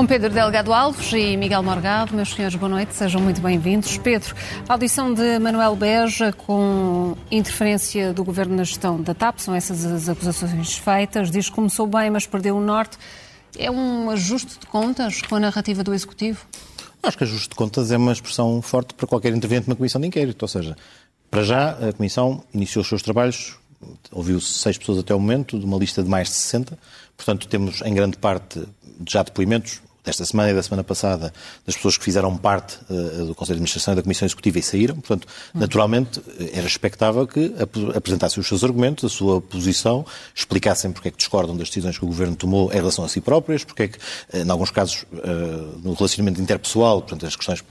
Com 0.00 0.06
Pedro 0.06 0.30
Delgado 0.30 0.72
Alves 0.72 1.12
e 1.12 1.36
Miguel 1.36 1.62
Morgado, 1.62 2.14
meus 2.14 2.32
senhores, 2.32 2.56
boa 2.56 2.70
noite, 2.70 2.94
sejam 2.94 3.20
muito 3.20 3.38
bem-vindos. 3.38 3.98
Pedro, 3.98 4.34
a 4.66 4.72
audição 4.72 5.12
de 5.12 5.38
Manuel 5.38 5.76
Beja 5.76 6.32
com 6.32 7.14
interferência 7.30 8.10
do 8.14 8.24
governo 8.24 8.56
na 8.56 8.64
gestão 8.64 8.98
da 8.98 9.12
TAP, 9.12 9.40
são 9.40 9.54
essas 9.54 9.84
as 9.84 10.08
acusações 10.08 10.78
feitas. 10.78 11.30
Diz 11.30 11.50
que 11.50 11.54
começou 11.54 11.86
bem, 11.86 12.08
mas 12.08 12.26
perdeu 12.26 12.56
o 12.56 12.62
norte. 12.62 12.96
É 13.58 13.70
um 13.70 14.08
ajuste 14.08 14.58
de 14.58 14.66
contas 14.68 15.20
com 15.20 15.36
a 15.36 15.40
narrativa 15.40 15.84
do 15.84 15.92
Executivo? 15.92 16.46
Acho 17.02 17.18
que 17.18 17.24
ajuste 17.24 17.50
de 17.50 17.54
contas 17.54 17.92
é 17.92 17.98
uma 17.98 18.12
expressão 18.12 18.62
forte 18.62 18.94
para 18.94 19.06
qualquer 19.06 19.34
intervento 19.34 19.68
numa 19.68 19.76
comissão 19.76 20.00
de 20.00 20.06
inquérito. 20.06 20.40
Ou 20.40 20.48
seja, 20.48 20.78
para 21.30 21.44
já 21.44 21.72
a 21.72 21.92
Comissão 21.92 22.42
iniciou 22.54 22.80
os 22.80 22.88
seus 22.88 23.02
trabalhos, 23.02 23.58
ouviu-se 24.10 24.60
seis 24.60 24.78
pessoas 24.78 25.00
até 25.00 25.14
o 25.14 25.20
momento, 25.20 25.58
de 25.58 25.66
uma 25.66 25.76
lista 25.76 26.02
de 26.02 26.08
mais 26.08 26.28
de 26.28 26.34
60. 26.36 26.78
Portanto, 27.18 27.46
temos 27.46 27.82
em 27.82 27.92
grande 27.92 28.16
parte 28.16 28.66
já 29.06 29.22
depoimentos 29.22 29.82
desta 30.04 30.24
semana 30.24 30.50
e 30.50 30.54
da 30.54 30.62
semana 30.62 30.82
passada 30.82 31.32
das 31.66 31.76
pessoas 31.76 31.96
que 31.98 32.04
fizeram 32.04 32.36
parte 32.36 32.78
uh, 32.88 33.26
do 33.26 33.34
Conselho 33.34 33.56
de 33.56 33.62
Administração 33.62 33.92
e 33.92 33.96
da 33.96 34.02
Comissão 34.02 34.26
Executiva 34.26 34.58
e 34.58 34.62
saíram. 34.62 34.94
Portanto, 34.96 35.26
naturalmente, 35.54 36.20
era 36.52 36.66
expectável 36.66 37.26
que 37.26 37.54
ap 37.58 37.96
apresentassem 37.96 38.40
os 38.40 38.46
seus 38.46 38.64
argumentos, 38.64 39.04
a 39.04 39.08
sua 39.08 39.40
posição, 39.40 40.04
explicassem 40.34 40.92
porque 40.92 41.08
é 41.08 41.10
que 41.10 41.18
discordam 41.18 41.56
das 41.56 41.68
decisões 41.68 41.98
que 41.98 42.04
o 42.04 42.08
Governo 42.08 42.36
tomou 42.36 42.70
em 42.72 42.76
relação 42.76 43.04
a 43.04 43.08
si 43.08 43.20
próprias, 43.20 43.64
porque 43.64 43.82
é 43.84 43.88
que, 43.88 43.98
uh, 43.98 44.44
em 44.44 44.50
alguns 44.50 44.70
casos, 44.70 45.04
uh, 45.12 45.78
no 45.82 45.94
relacionamento 45.94 46.40
interpessoal, 46.40 47.02
portanto, 47.02 47.26
as 47.26 47.36
questões, 47.36 47.62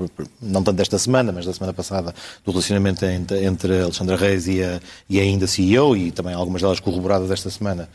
não 0.41 0.63
tanto 0.63 0.77
desta 0.77 0.97
semana, 0.97 1.31
mas 1.31 1.45
da 1.45 1.53
semana 1.53 1.73
passada, 1.73 2.13
do 2.45 2.51
relacionamento 2.51 3.05
entre, 3.05 3.43
entre 3.45 3.81
Alexandra 3.81 4.15
Reis 4.15 4.47
e, 4.47 4.63
a, 4.63 4.79
e 5.09 5.19
ainda 5.19 5.47
CEO, 5.47 5.95
e 5.95 6.11
também 6.11 6.33
algumas 6.33 6.61
delas 6.61 6.79
corroboradas 6.79 7.31
esta 7.31 7.49
semana, 7.49 7.89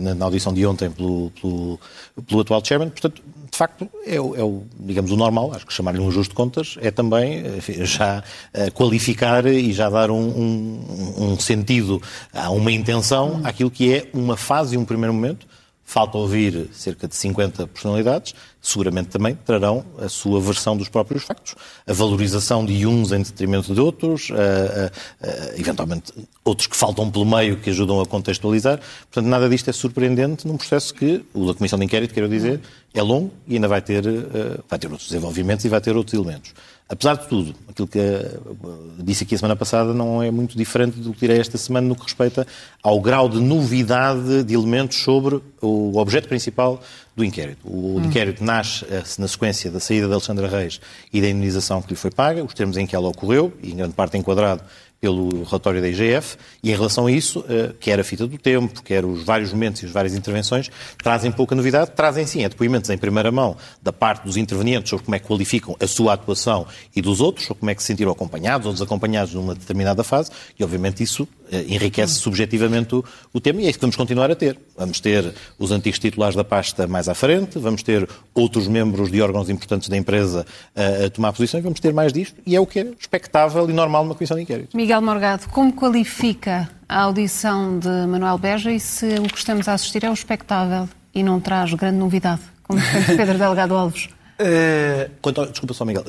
na, 0.00 0.24
audição 0.24 0.52
de 0.52 0.66
ontem 0.66 0.90
pelo, 0.90 1.30
pelo, 1.40 1.80
pelo, 2.26 2.40
atual 2.40 2.64
chairman. 2.64 2.90
Portanto, 2.90 3.22
de 3.50 3.56
facto, 3.56 3.88
é 4.06 4.20
o, 4.20 4.36
é 4.36 4.42
o 4.42 4.62
digamos, 4.78 5.10
o 5.10 5.16
normal. 5.16 5.52
Acho 5.54 5.66
que 5.66 5.72
chamar-lhe 5.72 6.00
um 6.00 6.08
ajuste 6.08 6.30
de 6.30 6.36
contas 6.36 6.76
é 6.80 6.90
também 6.90 7.42
já 7.84 8.22
uh, 8.54 8.72
qualificar 8.72 9.46
e 9.46 9.72
já 9.72 9.88
dar 9.88 10.10
um, 10.10 10.16
um, 10.16 11.14
um 11.32 11.40
sentido 11.40 12.02
a 12.32 12.50
uma 12.50 12.70
intenção 12.70 13.40
àquilo 13.44 13.70
que 13.70 13.94
é 13.94 14.08
uma 14.12 14.36
fase 14.36 14.74
e 14.74 14.78
um 14.78 14.84
primeiro 14.84 15.14
momento 15.14 15.46
Falta 15.88 16.18
ouvir 16.18 16.68
cerca 16.70 17.08
de 17.08 17.16
50 17.16 17.66
personalidades, 17.66 18.34
seguramente 18.60 19.08
também 19.08 19.34
trarão 19.34 19.86
a 19.98 20.06
sua 20.06 20.38
versão 20.38 20.76
dos 20.76 20.86
próprios 20.86 21.22
factos, 21.22 21.54
a 21.86 21.92
valorização 21.94 22.62
de 22.62 22.84
uns 22.84 23.10
em 23.10 23.22
detrimento 23.22 23.72
de 23.72 23.80
outros, 23.80 24.30
a, 24.30 24.36
a, 24.36 25.26
a, 25.26 25.58
eventualmente 25.58 26.12
outros 26.44 26.66
que 26.66 26.76
faltam 26.76 27.10
pelo 27.10 27.24
meio 27.24 27.56
que 27.56 27.70
ajudam 27.70 28.02
a 28.02 28.04
contextualizar. 28.04 28.78
Portanto, 29.10 29.30
nada 29.30 29.48
disto 29.48 29.70
é 29.70 29.72
surpreendente 29.72 30.46
num 30.46 30.58
processo 30.58 30.92
que, 30.92 31.24
o 31.32 31.46
da 31.46 31.54
Comissão 31.54 31.78
de 31.78 31.86
Inquérito, 31.86 32.12
quero 32.12 32.28
dizer, 32.28 32.60
é 32.94 33.02
longo 33.02 33.32
e 33.46 33.54
ainda 33.54 33.68
vai 33.68 33.80
ter, 33.80 34.06
uh, 34.06 34.64
vai 34.68 34.78
ter 34.78 34.88
outros 34.88 35.08
desenvolvimentos 35.08 35.64
e 35.64 35.68
vai 35.68 35.80
ter 35.80 35.96
outros 35.96 36.14
elementos. 36.14 36.54
Apesar 36.90 37.16
de 37.16 37.28
tudo, 37.28 37.54
aquilo 37.68 37.86
que 37.86 37.98
uh, 37.98 39.02
disse 39.02 39.24
aqui 39.24 39.34
a 39.34 39.38
semana 39.38 39.54
passada 39.54 39.92
não 39.92 40.22
é 40.22 40.30
muito 40.30 40.56
diferente 40.56 40.98
do 40.98 41.12
que 41.12 41.20
direi 41.20 41.38
esta 41.38 41.58
semana 41.58 41.86
no 41.86 41.94
que 41.94 42.02
respeita 42.02 42.46
ao 42.82 42.98
grau 43.00 43.28
de 43.28 43.40
novidade 43.40 44.42
de 44.42 44.54
elementos 44.54 44.96
sobre 44.98 45.38
o 45.60 45.98
objeto 45.98 46.28
principal 46.28 46.80
do 47.14 47.22
inquérito. 47.22 47.68
O 47.68 47.96
hum. 47.98 48.04
inquérito 48.06 48.42
nasce 48.42 48.84
uh, 48.84 49.02
na 49.18 49.28
sequência 49.28 49.70
da 49.70 49.80
saída 49.80 50.06
de 50.06 50.12
Alexandra 50.12 50.48
Reis 50.48 50.80
e 51.12 51.20
da 51.20 51.28
indenização 51.28 51.82
que 51.82 51.90
lhe 51.90 51.96
foi 51.96 52.10
paga, 52.10 52.42
os 52.42 52.54
termos 52.54 52.78
em 52.78 52.86
que 52.86 52.96
ela 52.96 53.08
ocorreu, 53.08 53.52
e 53.62 53.72
em 53.72 53.76
grande 53.76 53.92
parte 53.92 54.16
enquadrado 54.16 54.62
pelo 55.00 55.44
relatório 55.44 55.80
da 55.80 55.88
IGF, 55.88 56.36
e 56.62 56.70
em 56.70 56.74
relação 56.74 57.06
a 57.06 57.12
isso, 57.12 57.44
eh, 57.48 57.72
quer 57.78 58.00
a 58.00 58.04
fita 58.04 58.26
do 58.26 58.36
tempo, 58.36 58.82
quer 58.82 59.04
os 59.04 59.22
vários 59.22 59.52
momentos 59.52 59.82
e 59.82 59.86
as 59.86 59.92
várias 59.92 60.14
intervenções, 60.14 60.70
trazem 61.02 61.30
pouca 61.30 61.54
novidade, 61.54 61.92
trazem 61.92 62.26
sim 62.26 62.42
depoimentos 62.48 62.90
em 62.90 62.98
primeira 62.98 63.30
mão 63.30 63.56
da 63.80 63.92
parte 63.92 64.24
dos 64.24 64.36
intervenientes 64.36 64.90
sobre 64.90 65.04
como 65.04 65.14
é 65.14 65.18
que 65.18 65.26
qualificam 65.26 65.76
a 65.80 65.86
sua 65.86 66.14
atuação 66.14 66.66
e 66.94 67.00
dos 67.00 67.20
outros, 67.20 67.46
sobre 67.46 67.60
como 67.60 67.70
é 67.70 67.74
que 67.74 67.82
se 67.82 67.86
sentiram 67.86 68.10
acompanhados 68.10 68.66
ou 68.66 68.72
desacompanhados 68.72 69.34
numa 69.34 69.54
determinada 69.54 70.02
fase, 70.02 70.30
e 70.58 70.64
obviamente 70.64 71.02
isso 71.02 71.28
enriquece 71.68 72.14
subjetivamente 72.14 72.94
o, 72.94 73.04
o 73.32 73.40
tema 73.40 73.60
e 73.62 73.66
é 73.66 73.70
isso 73.70 73.78
que 73.78 73.82
vamos 73.82 73.96
continuar 73.96 74.30
a 74.30 74.36
ter. 74.36 74.58
Vamos 74.76 75.00
ter 75.00 75.34
os 75.58 75.70
antigos 75.70 75.98
titulares 75.98 76.36
da 76.36 76.44
pasta 76.44 76.86
mais 76.86 77.08
à 77.08 77.14
frente, 77.14 77.58
vamos 77.58 77.82
ter 77.82 78.08
outros 78.34 78.68
membros 78.68 79.10
de 79.10 79.20
órgãos 79.20 79.48
importantes 79.48 79.88
da 79.88 79.96
empresa 79.96 80.46
a, 80.74 81.06
a 81.06 81.10
tomar 81.10 81.32
posição 81.32 81.60
e 81.60 81.62
vamos 81.62 81.80
ter 81.80 81.92
mais 81.92 82.12
disto 82.12 82.40
e 82.46 82.54
é 82.56 82.60
o 82.60 82.66
que 82.66 82.80
é 82.80 82.86
expectável 82.98 83.68
e 83.68 83.72
normal 83.72 84.04
numa 84.04 84.14
comissão 84.14 84.36
de 84.36 84.42
inquérito. 84.42 84.76
Miguel 84.76 85.02
Morgado, 85.02 85.48
como 85.48 85.72
qualifica 85.72 86.68
a 86.88 87.02
audição 87.02 87.78
de 87.78 87.88
Manuel 87.88 88.38
Beja 88.38 88.72
e 88.72 88.80
se 88.80 89.06
o 89.18 89.24
que 89.24 89.38
estamos 89.38 89.68
a 89.68 89.74
assistir 89.74 90.04
é 90.04 90.10
o 90.10 90.14
expectável 90.14 90.88
e 91.14 91.22
não 91.22 91.40
traz 91.40 91.72
grande 91.74 91.96
novidade, 91.96 92.42
como 92.62 92.80
Pedro 93.06 93.38
Delgado 93.38 93.74
Alves? 93.74 94.08
É... 94.38 95.10
Quanto 95.20 95.40
ao... 95.40 95.46
Desculpa 95.46 95.74
só, 95.74 95.84
Miguel 95.84 96.04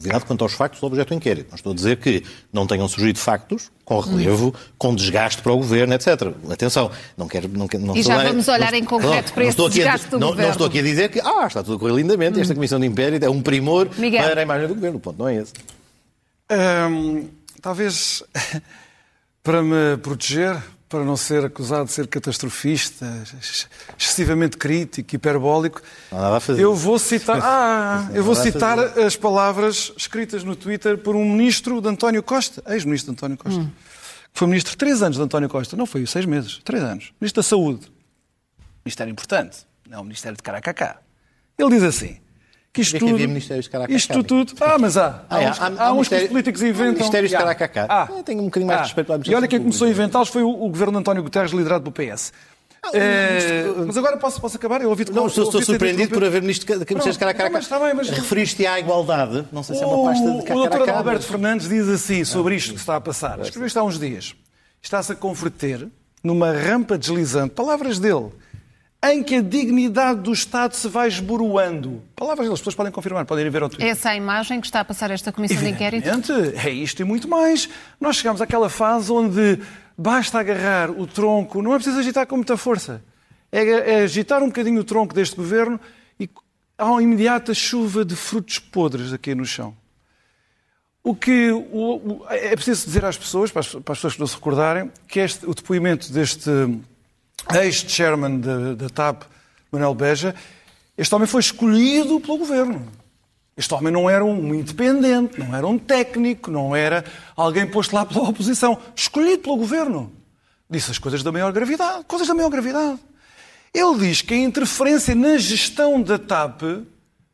virado 0.00 0.24
quanto 0.24 0.42
aos 0.42 0.54
factos 0.54 0.80
do 0.80 0.86
objeto 0.86 1.08
do 1.08 1.14
inquérito. 1.14 1.50
Não 1.50 1.56
estou 1.56 1.72
a 1.72 1.74
dizer 1.74 1.98
que 1.98 2.24
não 2.50 2.66
tenham 2.66 2.88
surgido 2.88 3.18
factos 3.18 3.70
com 3.84 4.00
relevo, 4.00 4.54
com 4.78 4.94
desgaste 4.94 5.42
para 5.42 5.52
o 5.52 5.56
governo, 5.58 5.92
etc. 5.92 6.32
Atenção, 6.50 6.90
não 7.16 7.28
quero. 7.28 7.48
Não, 7.48 7.68
não 7.80 7.94
e 7.94 8.02
já 8.02 8.22
vamos 8.22 8.48
olhar 8.48 8.72
não, 8.72 8.78
em 8.78 8.84
concreto 8.84 9.28
não, 9.28 9.34
para 9.34 9.44
esse 9.44 9.68
desgaste 9.68 10.06
a, 10.06 10.10
do 10.10 10.18
não, 10.18 10.28
governo. 10.28 10.48
Não 10.48 10.52
estou 10.52 10.66
aqui 10.66 10.78
a 10.78 10.82
dizer 10.82 11.10
que 11.10 11.20
ah, 11.20 11.46
está 11.46 11.62
tudo 11.62 11.76
a 11.76 11.78
correr 11.78 11.94
lindamente, 11.94 12.38
hum. 12.38 12.42
esta 12.42 12.54
comissão 12.54 12.80
de 12.80 12.86
inquérito 12.86 13.26
é 13.26 13.28
um 13.28 13.42
primor 13.42 13.90
Miguel. 13.98 14.24
para 14.24 14.40
a 14.40 14.42
imagem 14.42 14.68
do 14.68 14.74
governo. 14.74 14.96
O 14.96 15.00
ponto 15.00 15.18
não 15.18 15.28
é 15.28 15.36
esse. 15.36 15.52
Hum, 16.50 17.28
talvez 17.60 18.22
para 19.42 19.62
me 19.62 19.98
proteger, 19.98 20.56
para 20.90 21.04
não 21.04 21.16
ser 21.16 21.44
acusado 21.44 21.84
de 21.84 21.92
ser 21.92 22.08
catastrofista, 22.08 23.06
excessivamente 23.96 24.56
crítico, 24.56 25.14
hiperbólico, 25.14 25.80
eu 26.58 26.74
vou 26.74 26.98
citar, 26.98 27.38
ah, 27.40 28.10
eu 28.12 28.24
vou 28.24 28.34
citar 28.34 28.76
as 28.98 29.14
palavras 29.14 29.92
escritas 29.96 30.42
no 30.42 30.56
Twitter 30.56 30.98
por 30.98 31.14
um 31.14 31.24
ministro 31.24 31.80
de 31.80 31.88
António 31.88 32.24
Costa, 32.24 32.60
ex-ministro 32.66 33.12
de 33.12 33.16
António 33.16 33.38
Costa, 33.38 33.60
hum. 33.60 33.70
que 34.32 34.38
foi 34.38 34.48
ministro 34.48 34.76
três 34.76 35.00
anos 35.00 35.16
de 35.16 35.22
António 35.22 35.48
Costa, 35.48 35.76
não 35.76 35.86
foi 35.86 36.04
seis 36.06 36.26
meses, 36.26 36.60
três 36.64 36.82
anos, 36.82 37.12
ministro 37.20 37.40
da 37.40 37.48
Saúde, 37.48 37.86
ministério 38.84 39.12
importante, 39.12 39.58
não 39.88 39.98
é 39.98 40.00
o 40.00 40.04
ministério 40.04 40.36
de 40.36 40.42
Caracacá. 40.42 40.98
Ele 41.56 41.70
diz 41.70 41.84
assim: 41.84 42.18
que 42.72 42.82
isto 42.82 42.98
tudo, 42.98 43.16
que 43.86 43.94
isto 43.94 44.22
tudo, 44.22 44.52
ah, 44.60 44.78
mas 44.78 44.96
há, 44.96 45.24
há, 45.28 45.36
ah, 45.36 45.40
uns, 45.40 45.60
há, 45.60 45.84
há, 45.86 45.92
uns 45.92 46.08
que 46.08 46.14
os 46.14 46.28
políticos 46.28 46.62
inventam. 46.62 46.94
Ministérios 46.94 47.32
de 47.32 47.36
Caracacá. 47.36 47.86
Ah, 47.88 48.08
tenho 48.24 48.42
um 48.42 48.44
bocadinho 48.44 48.68
mais 48.68 48.82
de 48.82 48.86
respeito 48.86 49.06
pela 49.08 49.20
E 49.26 49.34
olha 49.34 49.48
quem 49.48 49.58
começou 49.58 49.88
a 49.88 49.90
inventá-los 49.90 50.28
foi 50.28 50.42
o, 50.42 50.48
o 50.48 50.68
governo 50.68 50.92
de 50.92 50.98
António 50.98 51.22
Guterres, 51.22 51.50
liderado 51.50 51.90
pelo 51.90 52.10
PS. 52.14 52.32
Ah, 52.82 52.90
é, 52.94 53.64
mas 53.86 53.96
agora 53.96 54.16
posso, 54.16 54.40
posso 54.40 54.56
acabar? 54.56 54.80
Eu 54.80 54.88
ouvi 54.88 55.04
Não, 55.10 55.26
estou, 55.26 55.44
estou 55.44 55.62
surpreendido 55.62 56.14
por 56.14 56.24
haver 56.24 56.40
ministro 56.42 56.66
de 56.66 56.78
Ministérios 56.78 57.16
de 57.16 57.18
Caracacá. 57.18 57.50
Mas, 57.50 57.64
está 57.64 57.78
bem, 57.78 57.92
mas... 57.92 58.08
Referiste 58.08 58.64
à 58.64 58.78
igualdade. 58.78 59.44
Não 59.52 59.64
sei 59.64 59.76
se 59.76 59.82
é 59.82 59.86
uma 59.86 60.08
pasta 60.08 60.24
de 60.24 60.42
Caracacá. 60.44 60.54
O 60.54 60.68
doutor 60.68 60.90
Alberto 60.90 61.26
Fernandes 61.26 61.68
diz 61.68 61.88
assim 61.88 62.24
sobre 62.24 62.54
isto 62.54 62.72
que 62.72 62.80
está 62.80 62.96
a 62.96 63.00
passar. 63.00 63.38
Escreveu 63.40 63.66
isto 63.66 63.78
há 63.78 63.82
uns 63.82 63.98
dias. 63.98 64.34
Está-se 64.80 65.10
a 65.12 65.14
converter 65.16 65.88
numa 66.22 66.52
rampa 66.52 66.96
deslizante. 66.96 67.52
Palavras 67.52 67.98
dele 67.98 68.30
em 69.02 69.22
que 69.22 69.36
a 69.36 69.42
dignidade 69.42 70.20
do 70.20 70.32
Estado 70.32 70.74
se 70.74 70.86
vai 70.86 71.08
esboroando. 71.08 72.02
Palavras 72.14 72.48
das 72.48 72.58
pessoas 72.60 72.74
podem 72.74 72.92
confirmar, 72.92 73.24
podem 73.24 73.46
ir 73.46 73.50
ver 73.50 73.62
ao 73.62 73.68
Twitter. 73.68 73.88
Essa 73.88 74.10
é 74.10 74.12
a 74.12 74.16
imagem 74.16 74.60
que 74.60 74.66
está 74.66 74.80
a 74.80 74.84
passar 74.84 75.10
esta 75.10 75.32
Comissão 75.32 75.58
de 75.58 75.70
Inquérito? 75.70 76.06
É 76.62 76.70
isto 76.70 77.00
e 77.00 77.04
muito 77.04 77.26
mais. 77.26 77.68
Nós 77.98 78.16
chegamos 78.16 78.42
àquela 78.42 78.68
fase 78.68 79.10
onde 79.10 79.58
basta 79.96 80.38
agarrar 80.38 80.90
o 80.90 81.06
tronco, 81.06 81.62
não 81.62 81.72
é 81.72 81.76
preciso 81.76 81.98
agitar 81.98 82.26
com 82.26 82.36
muita 82.36 82.56
força. 82.56 83.02
É, 83.50 83.62
é 83.62 84.02
agitar 84.02 84.42
um 84.42 84.46
bocadinho 84.46 84.80
o 84.80 84.84
tronco 84.84 85.14
deste 85.14 85.34
governo 85.34 85.80
e 86.18 86.28
há 86.76 86.86
uma 86.86 87.02
imediata 87.02 87.54
chuva 87.54 88.04
de 88.04 88.14
frutos 88.14 88.58
podres 88.58 89.12
aqui 89.12 89.34
no 89.34 89.46
chão. 89.46 89.74
O 91.02 91.14
que 91.14 91.50
o, 91.50 92.20
o, 92.22 92.26
é 92.28 92.54
preciso 92.54 92.84
dizer 92.84 93.04
às 93.06 93.16
pessoas, 93.16 93.50
para 93.50 93.60
as, 93.60 93.68
para 93.68 93.92
as 93.92 93.98
pessoas 93.98 94.14
que 94.14 94.20
não 94.20 94.26
se 94.26 94.34
recordarem, 94.34 94.92
que 95.08 95.18
este, 95.20 95.46
o 95.46 95.54
depoimento 95.54 96.12
deste 96.12 96.50
ex-chairman 97.54 98.40
da 98.76 98.88
TAP, 98.88 99.22
Manuel 99.70 99.94
Beja, 99.94 100.34
este 100.96 101.14
homem 101.14 101.26
foi 101.26 101.40
escolhido 101.40 102.20
pelo 102.20 102.38
governo. 102.38 102.86
Este 103.56 103.74
homem 103.74 103.92
não 103.92 104.08
era 104.08 104.24
um 104.24 104.54
independente, 104.54 105.38
não 105.38 105.54
era 105.54 105.66
um 105.66 105.78
técnico, 105.78 106.50
não 106.50 106.74
era 106.74 107.04
alguém 107.36 107.66
posto 107.66 107.94
lá 107.94 108.06
pela 108.06 108.28
oposição. 108.28 108.78
Escolhido 108.94 109.42
pelo 109.42 109.56
governo. 109.56 110.12
Disse 110.68 110.90
as 110.90 110.98
coisas 110.98 111.22
da 111.22 111.32
maior 111.32 111.52
gravidade. 111.52 112.04
Coisas 112.04 112.26
da 112.26 112.34
maior 112.34 112.48
gravidade. 112.48 112.98
Ele 113.72 113.98
diz 113.98 114.22
que 114.22 114.34
a 114.34 114.38
interferência 114.38 115.14
na 115.14 115.36
gestão 115.36 116.00
da 116.02 116.18
TAP 116.18 116.62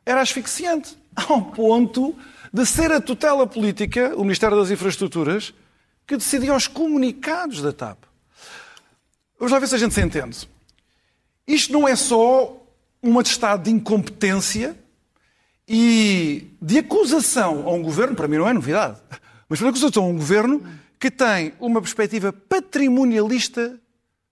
era 0.05 0.21
asfixiante. 0.21 0.97
Ao 1.15 1.43
ponto 1.43 2.15
de 2.53 2.67
ser 2.67 2.93
a 2.93 3.01
tutela 3.01 3.47
política, 3.47 4.15
o 4.17 4.23
Ministério 4.23 4.57
das 4.57 4.71
Infraestruturas, 4.71 5.55
que 6.07 6.17
decidia 6.17 6.55
os 6.55 6.67
comunicados 6.67 7.63
da 7.63 7.73
TAP. 7.73 7.99
Vamos 9.39 9.53
lá 9.53 9.59
ver 9.59 9.69
se 9.69 9.75
a 9.75 9.79
gente 9.79 9.95
se 9.95 10.01
entende. 10.01 10.49
Isto 11.47 11.73
não 11.73 11.87
é 11.87 11.95
só 11.95 12.57
um 13.03 13.19
atestado 13.19 13.65
de 13.65 13.71
incompetência 13.71 14.77
e 15.69 16.51
de 16.61 16.79
acusação 16.79 17.69
a 17.69 17.73
um 17.73 17.83
governo, 17.83 18.17
para 18.17 18.29
mim 18.29 18.37
não 18.37 18.49
é 18.49 18.53
novidade, 18.53 19.01
mas 19.49 19.59
de 19.59 19.67
acusação 19.67 20.05
a 20.05 20.07
um 20.09 20.17
governo 20.17 20.63
que 20.99 21.11
tem 21.11 21.53
uma 21.61 21.81
perspectiva 21.81 22.33
patrimonialista 22.33 23.79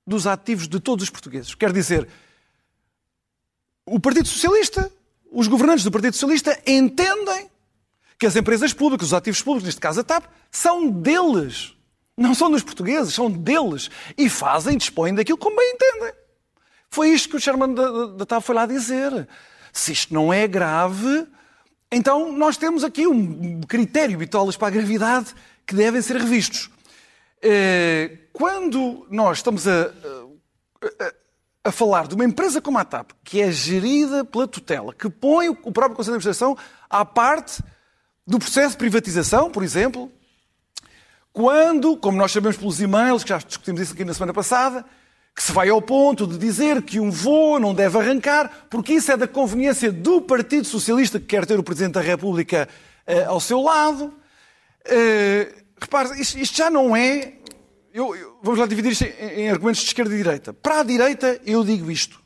dos 0.07 0.27
ativos 0.27 0.69
de 0.69 0.81
todos 0.81 1.05
os 1.05 1.11
portugueses. 1.11 1.55
Quer 1.55 1.73
dizer, 1.73 2.09
o 3.87 4.01
Partido 4.01 4.29
Socialista, 4.29 4.91
os 5.31 5.47
governantes 5.47 5.85
do 5.85 5.91
Partido 5.91 6.15
Socialista 6.15 6.59
entendem 6.67 7.51
que 8.19 8.27
as 8.27 8.37
empresas 8.37 8.73
públicas, 8.73 9.09
os 9.09 9.15
ativos 9.15 9.43
públicos, 9.43 9.67
neste 9.67 9.81
caso 9.81 10.01
a 10.01 10.05
TAP, 10.05 10.25
são 10.51 10.91
deles. 10.91 11.75
Não 12.17 12.35
são 12.35 12.51
dos 12.51 12.63
portugueses, 12.63 13.15
são 13.15 13.31
deles. 13.31 13.91
E 14.17 14.29
fazem, 14.29 14.77
dispõem 14.77 15.15
daquilo 15.15 15.39
como 15.39 15.57
bem 15.57 15.73
entendem. 15.75 16.13
Foi 16.89 17.11
isto 17.11 17.29
que 17.29 17.37
o 17.37 17.41
Sherman 17.41 17.75
da, 17.75 18.25
TAP 18.25 18.43
foi 18.43 18.55
lá 18.55 18.67
dizer. 18.67 19.29
Se 19.73 19.93
isto 19.93 20.15
não 20.15 20.33
é 20.33 20.47
grave, 20.47 21.27
então 21.91 22.31
nós 22.31 22.57
temos 22.57 22.85
aqui 22.85 23.07
um 23.07 23.61
critério 23.63 24.17
bitolas 24.17 24.57
para 24.57 24.69
a 24.69 24.71
gravidade 24.71 25.35
que 25.67 25.75
devem 25.75 26.01
ser 26.01 26.17
revistos. 26.17 26.71
Eh, 27.43 28.19
quando 28.33 29.07
nós 29.11 29.39
estamos 29.39 29.67
a, 29.67 29.93
a, 31.01 31.13
a, 31.65 31.73
falar 31.73 32.07
de 32.07 32.15
uma 32.15 32.25
empresa 32.25 32.61
como 32.61 32.79
a 32.79 32.85
TAP, 32.85 33.11
que 33.23 33.41
é 33.41 33.51
gerida 33.51 34.25
pela 34.25 34.47
tutela, 34.47 34.95
que 34.95 35.11
põe 35.11 35.49
o 35.49 35.55
próprio 35.55 35.97
Conselho 35.97 36.19
de 36.19 36.29
Administração 36.29 36.57
à 36.89 37.05
parte 37.05 37.63
do 38.27 38.39
processo 38.39 38.71
de 38.71 38.79
privatização, 38.79 39.51
por 39.51 39.63
exemplo, 39.63 40.11
quando, 41.35 41.97
como 41.97 42.17
nós 42.17 42.31
sabemos 42.31 42.57
pelos 42.57 42.81
e-mails, 42.81 43.25
que 43.25 43.31
já 43.31 43.39
discutimos 43.39 43.81
isso 43.81 43.93
aqui 43.93 44.05
na 44.05 44.15
semana 44.15 44.33
passada, 44.33 44.85
que 45.35 45.43
se 45.43 45.51
vai 45.51 45.69
ao 45.69 45.83
ponto 45.83 46.29
de 46.29 46.39
dizer 46.39 46.81
que 46.81 47.01
um 47.01 47.11
voo 47.11 47.59
não 47.59 47.75
deve 47.75 47.99
arrancar, 47.99 48.67
porque 48.71 48.93
isso 48.93 49.11
é 49.11 49.17
da 49.17 49.27
conveniência 49.27 49.91
do 49.91 50.21
Partido 50.21 50.65
Socialista 50.65 51.19
que 51.19 51.27
quer 51.27 51.45
ter 51.45 51.59
o 51.59 51.63
Presidente 51.65 51.95
da 51.95 52.01
República 52.01 52.69
uh, 53.09 53.31
ao 53.31 53.41
seu 53.41 53.61
lado. 53.61 54.15
Uh, 54.87 55.63
repare, 55.81 56.21
isto, 56.21 56.39
isto, 56.39 56.57
já 56.57 56.71
não 56.71 56.95
é. 56.95 57.33
Eu, 57.93 58.15
eu, 58.15 58.39
vamos 58.41 58.61
lá 58.61 58.67
dividir 58.67 58.93
isto 58.93 59.03
em, 59.03 59.41
em 59.41 59.51
argumentos 59.51 59.81
de 59.81 59.89
esquerda 59.89 60.15
e 60.15 60.17
direita. 60.17 60.53
Para 60.53 60.81
a 60.81 60.83
direita, 60.85 61.41
eu 61.45 61.65
digo 61.65 61.91
isto. 61.91 62.23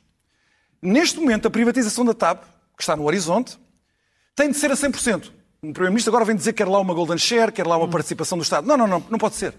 Neste 0.82 1.18
momento, 1.18 1.48
a 1.48 1.50
privatização 1.50 2.04
da 2.04 2.12
TAP, 2.12 2.44
que 2.76 2.82
está 2.82 2.94
no 2.94 3.04
horizonte, 3.04 3.58
tem 4.36 4.50
de 4.50 4.58
ser 4.58 4.70
a 4.70 4.74
100%. 4.74 5.37
O 5.60 5.72
Primeiro-Ministro 5.72 6.10
agora 6.10 6.24
vem 6.24 6.36
dizer 6.36 6.52
que 6.52 6.58
quer 6.58 6.70
lá 6.70 6.78
uma 6.78 6.94
Golden 6.94 7.18
Share, 7.18 7.50
quer 7.50 7.66
lá 7.66 7.76
uma 7.76 7.88
participação 7.88 8.38
do 8.38 8.42
Estado. 8.42 8.66
Não, 8.66 8.76
não, 8.76 8.86
não, 8.86 9.04
não 9.10 9.18
pode 9.18 9.34
ser. 9.34 9.54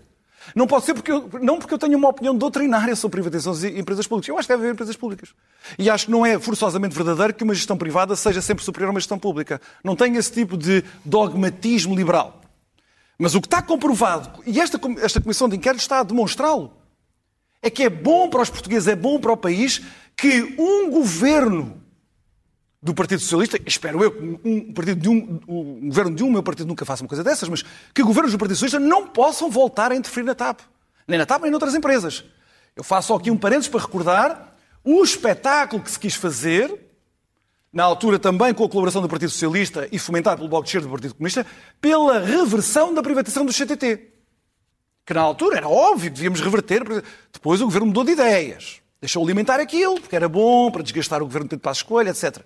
Não 0.56 0.66
pode 0.66 0.86
ser 0.86 0.94
porque 0.94 1.12
eu, 1.12 1.30
não 1.42 1.60
porque 1.60 1.74
eu 1.74 1.78
tenho 1.78 1.98
uma 1.98 2.08
opinião 2.08 2.34
doutrinária 2.34 2.96
sobre 2.96 3.22
privatizações 3.22 3.64
e 3.64 3.78
empresas 3.78 4.08
públicas. 4.08 4.30
Eu 4.30 4.38
acho 4.38 4.48
que 4.48 4.54
deve 4.54 4.64
haver 4.64 4.74
empresas 4.74 4.96
públicas. 4.96 5.34
E 5.78 5.90
acho 5.90 6.06
que 6.06 6.12
não 6.12 6.26
é 6.26 6.40
forçosamente 6.40 6.96
verdadeiro 6.96 7.34
que 7.34 7.44
uma 7.44 7.54
gestão 7.54 7.78
privada 7.78 8.16
seja 8.16 8.42
sempre 8.42 8.64
superior 8.64 8.88
a 8.88 8.92
uma 8.92 9.00
gestão 9.00 9.20
pública. 9.20 9.60
Não 9.84 9.96
tenho 9.96 10.18
esse 10.18 10.32
tipo 10.32 10.58
de 10.58 10.84
dogmatismo 11.04 11.94
liberal. 11.94 12.42
Mas 13.18 13.36
o 13.36 13.42
que 13.42 13.48
está 13.48 13.62
comprovado, 13.62 14.42
e 14.46 14.62
esta, 14.62 14.80
esta 15.02 15.20
comissão 15.20 15.50
de 15.50 15.58
inquérito 15.58 15.82
está 15.82 16.00
a 16.00 16.04
demonstrá-lo, 16.04 16.72
é 17.62 17.70
que 17.70 17.84
é 17.84 17.90
bom 17.90 18.30
para 18.30 18.42
os 18.42 18.50
portugueses, 18.50 18.88
é 18.88 18.96
bom 18.96 19.20
para 19.20 19.34
o 19.34 19.38
país 19.38 19.82
que 20.16 20.56
um 20.58 20.90
governo 20.90 21.79
do 22.82 22.94
Partido 22.94 23.20
Socialista, 23.20 23.60
espero 23.66 24.02
eu, 24.02 24.40
um, 24.44 24.72
partido 24.74 25.02
de 25.02 25.10
um, 25.10 25.40
governo 25.90 26.16
de 26.16 26.24
um 26.24 26.32
meu 26.32 26.42
partido 26.42 26.68
nunca 26.68 26.86
faça 26.86 27.04
uma 27.04 27.10
coisa 27.10 27.24
dessas, 27.24 27.50
mas 27.50 27.64
que 27.94 28.02
governos 28.02 28.32
do 28.32 28.38
Partido 28.38 28.56
Socialista 28.56 28.80
não 28.80 29.08
possam 29.08 29.50
voltar 29.50 29.92
a 29.92 29.96
interferir 29.96 30.26
na 30.26 30.34
TAP. 30.34 30.62
Nem 31.06 31.20
na 31.20 31.26
TAP, 31.26 31.42
nem 31.42 31.52
noutras 31.52 31.76
empresas. 31.76 32.24
Eu 32.76 32.84
faço 32.84 33.14
aqui 33.14 33.30
um 33.30 33.38
parênteses 33.38 33.68
para 33.68 33.82
recordar 33.82 34.56
o 34.84 35.04
espetáculo 35.04 35.84
que 35.84 35.92
se 35.92 36.00
quis 36.00 36.16
fazer, 36.16 36.74
na 37.72 37.84
altura 37.84 38.18
também 38.18 38.54
com 38.54 38.64
a 38.64 38.70
colaboração 38.70 39.02
do 39.02 39.10
Partido 39.10 39.30
Socialista 39.30 39.90
e 39.92 40.00
fomentado 40.00 40.38
pelo 40.38 40.50
Bloco 40.50 40.64
de 40.64 40.70
Esquerda 40.70 40.88
do 40.88 40.92
Partido 40.92 41.16
Comunista, 41.16 41.46
pela 41.82 42.20
reversão 42.20 42.94
da 42.94 43.04
privatização 43.04 43.46
do 43.46 43.52
CTT. 43.52 44.08
Que 45.06 45.14
na 45.14 45.22
altura 45.22 45.58
era 45.58 45.68
óbvio 45.68 46.10
que 46.10 46.16
devíamos 46.16 46.40
reverter. 46.40 46.84
Depois 47.34 47.60
o 47.60 47.66
governo 47.66 47.88
mudou 47.88 48.06
de 48.06 48.12
ideias. 48.12 48.82
Deixou 49.02 49.24
alimentar 49.24 49.60
aquilo, 49.60 50.00
porque 50.00 50.16
era 50.16 50.30
bom 50.30 50.72
para 50.72 50.82
desgastar 50.82 51.22
o 51.22 51.26
governo 51.26 51.50
de 51.50 51.58
para 51.58 51.72
a 51.72 51.74
escolha, 51.74 52.10
etc. 52.12 52.42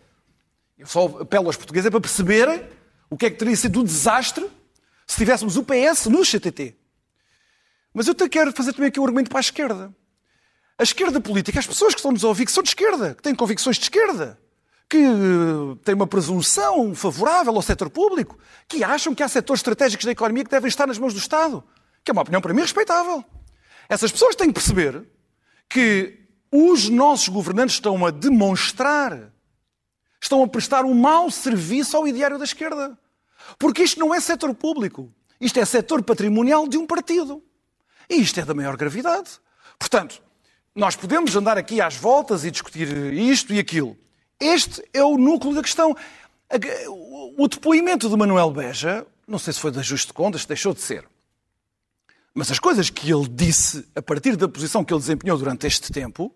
Eu 0.77 0.87
só 0.87 1.05
apelo 1.21 1.47
aos 1.47 1.55
portugueses 1.55 1.87
é 1.87 1.91
para 1.91 2.01
perceberem 2.01 2.67
o 3.09 3.17
que 3.17 3.27
é 3.27 3.29
que 3.29 3.37
teria 3.37 3.55
sido 3.55 3.79
um 3.79 3.83
desastre 3.83 4.49
se 5.05 5.17
tivéssemos 5.17 5.57
o 5.57 5.63
PS 5.63 6.07
no 6.07 6.25
CTT. 6.25 6.75
Mas 7.93 8.07
eu 8.07 8.15
quero 8.15 8.51
fazer 8.51 8.73
também 8.73 8.87
aqui 8.87 8.99
um 8.99 9.03
argumento 9.03 9.29
para 9.29 9.39
a 9.39 9.41
esquerda. 9.41 9.93
A 10.77 10.83
esquerda 10.83 11.21
política, 11.21 11.59
as 11.59 11.67
pessoas 11.67 11.93
que 11.93 11.99
estão 11.99 12.11
nos 12.11 12.23
a 12.23 12.27
ouvir, 12.27 12.45
que 12.45 12.51
são 12.51 12.63
de 12.63 12.69
esquerda, 12.69 13.13
que 13.13 13.21
têm 13.21 13.35
convicções 13.35 13.77
de 13.77 13.83
esquerda, 13.83 14.39
que 14.89 14.97
têm 15.83 15.93
uma 15.93 16.07
presunção 16.07 16.95
favorável 16.95 17.55
ao 17.55 17.61
setor 17.61 17.89
público, 17.89 18.37
que 18.67 18.83
acham 18.83 19.13
que 19.13 19.21
há 19.21 19.27
setores 19.27 19.59
estratégicos 19.59 20.05
da 20.05 20.11
economia 20.11 20.43
que 20.43 20.49
devem 20.49 20.67
estar 20.67 20.87
nas 20.87 20.97
mãos 20.97 21.13
do 21.13 21.19
Estado, 21.19 21.63
que 22.03 22.09
é 22.09 22.13
uma 22.13 22.23
opinião 22.23 22.41
para 22.41 22.53
mim 22.53 22.61
respeitável. 22.61 23.23
Essas 23.87 24.11
pessoas 24.11 24.35
têm 24.35 24.47
que 24.47 24.53
perceber 24.53 25.03
que 25.69 26.19
os 26.51 26.89
nossos 26.89 27.27
governantes 27.27 27.75
estão 27.75 28.03
a 28.05 28.11
demonstrar 28.11 29.32
estão 30.23 30.41
a 30.41 30.47
prestar 30.47 30.85
um 30.85 30.93
mau 30.93 31.29
serviço 31.29 31.97
ao 31.97 32.07
ideário 32.07 32.37
da 32.37 32.45
esquerda. 32.45 32.97
Porque 33.59 33.83
isto 33.83 33.99
não 33.99 34.13
é 34.13 34.19
setor 34.19 34.53
público. 34.55 35.13
Isto 35.39 35.59
é 35.59 35.65
setor 35.65 36.01
patrimonial 36.01 36.67
de 36.67 36.77
um 36.77 36.87
partido. 36.87 37.43
E 38.09 38.15
isto 38.15 38.39
é 38.39 38.45
da 38.45 38.53
maior 38.53 38.77
gravidade. 38.77 39.31
Portanto, 39.77 40.21
nós 40.73 40.95
podemos 40.95 41.35
andar 41.35 41.57
aqui 41.57 41.81
às 41.81 41.95
voltas 41.95 42.45
e 42.45 42.51
discutir 42.51 42.87
isto 43.13 43.53
e 43.53 43.59
aquilo. 43.59 43.97
Este 44.39 44.83
é 44.93 45.03
o 45.03 45.17
núcleo 45.17 45.53
da 45.53 45.61
questão. 45.61 45.95
O 47.37 47.47
depoimento 47.47 48.09
de 48.09 48.15
Manuel 48.15 48.51
Beja, 48.51 49.05
não 49.27 49.37
sei 49.37 49.53
se 49.53 49.59
foi 49.59 49.71
de 49.71 49.79
ajuste 49.79 50.07
de 50.07 50.13
contas, 50.13 50.45
deixou 50.45 50.73
de 50.73 50.81
ser. 50.81 51.05
Mas 52.33 52.49
as 52.49 52.59
coisas 52.59 52.89
que 52.89 53.11
ele 53.11 53.27
disse 53.27 53.85
a 53.93 54.01
partir 54.01 54.35
da 54.37 54.47
posição 54.47 54.83
que 54.83 54.93
ele 54.93 55.01
desempenhou 55.01 55.37
durante 55.37 55.67
este 55.67 55.91
tempo 55.91 56.33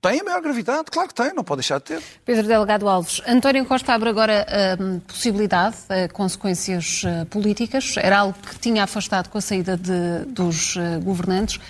tem 0.00 0.20
a 0.20 0.24
maior 0.24 0.40
gravidade, 0.40 0.90
claro 0.90 1.08
que 1.08 1.14
tem, 1.14 1.34
não 1.34 1.42
pode 1.42 1.60
deixar 1.60 1.78
de 1.78 1.84
ter. 1.84 2.02
Pedro 2.24 2.46
Delgado 2.46 2.88
Alves, 2.88 3.20
António 3.26 3.64
Costa 3.64 3.94
abre 3.94 4.08
agora 4.08 4.46
a 4.48 4.82
hum, 4.82 5.00
possibilidade, 5.00 5.76
a 5.88 6.08
consequências 6.08 7.02
uh, 7.02 7.26
políticas, 7.26 7.94
era 7.96 8.18
algo 8.18 8.38
que 8.38 8.58
tinha 8.58 8.84
afastado 8.84 9.28
com 9.28 9.38
a 9.38 9.40
saída 9.40 9.76
de, 9.76 10.24
dos 10.26 10.76
uh, 10.76 11.00
governantes. 11.02 11.60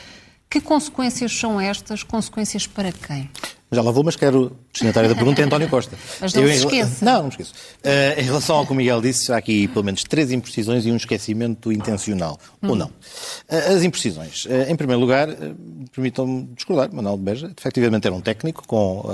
Que 0.51 0.61
consequências 0.61 1.33
são 1.33 1.61
estas? 1.61 2.03
Consequências 2.03 2.67
para 2.67 2.93
quem? 2.93 3.31
Já 3.71 3.83
lá 3.83 3.91
vou, 3.91 4.03
mas 4.03 4.17
quero 4.17 4.57
destinatário 4.73 5.11
da 5.11 5.15
pergunta 5.15 5.43
é 5.43 5.45
António 5.45 5.69
Costa. 5.69 5.95
Mas 6.21 6.33
não 6.33 6.43
eu, 6.43 6.49
se 6.49 6.57
esqueça. 6.57 7.05
Não, 7.05 7.15
não 7.15 7.23
me 7.25 7.29
esqueço. 7.29 7.53
Uh, 7.85 8.21
em 8.21 8.23
relação 8.23 8.57
ao 8.57 8.67
que 8.67 8.73
o 8.73 8.75
Miguel 8.75 9.01
disse, 9.01 9.33
há 9.33 9.37
aqui 9.37 9.69
pelo 9.69 9.85
menos 9.85 10.05
três 10.05 10.33
imprecisões 10.33 10.87
e 10.87 10.91
um 10.91 10.97
esquecimento 10.97 11.71
intencional. 11.71 12.39
Hum. 12.63 12.71
Ou 12.71 12.77
não. 12.77 12.87
Uh, 12.87 13.77
as 13.77 13.83
imprecisões. 13.83 14.47
Uh, 14.47 14.71
em 14.71 14.77
primeiro 14.77 15.01
lugar, 15.01 15.29
permitam-me 15.93 16.49
discordar. 16.55 16.93
Manuel 16.93 17.17
de 17.19 17.23
Beja, 17.23 17.53
efetivamente, 17.57 18.07
era 18.07 18.15
um 18.15 18.21
técnico 18.21 18.67
com 18.67 19.05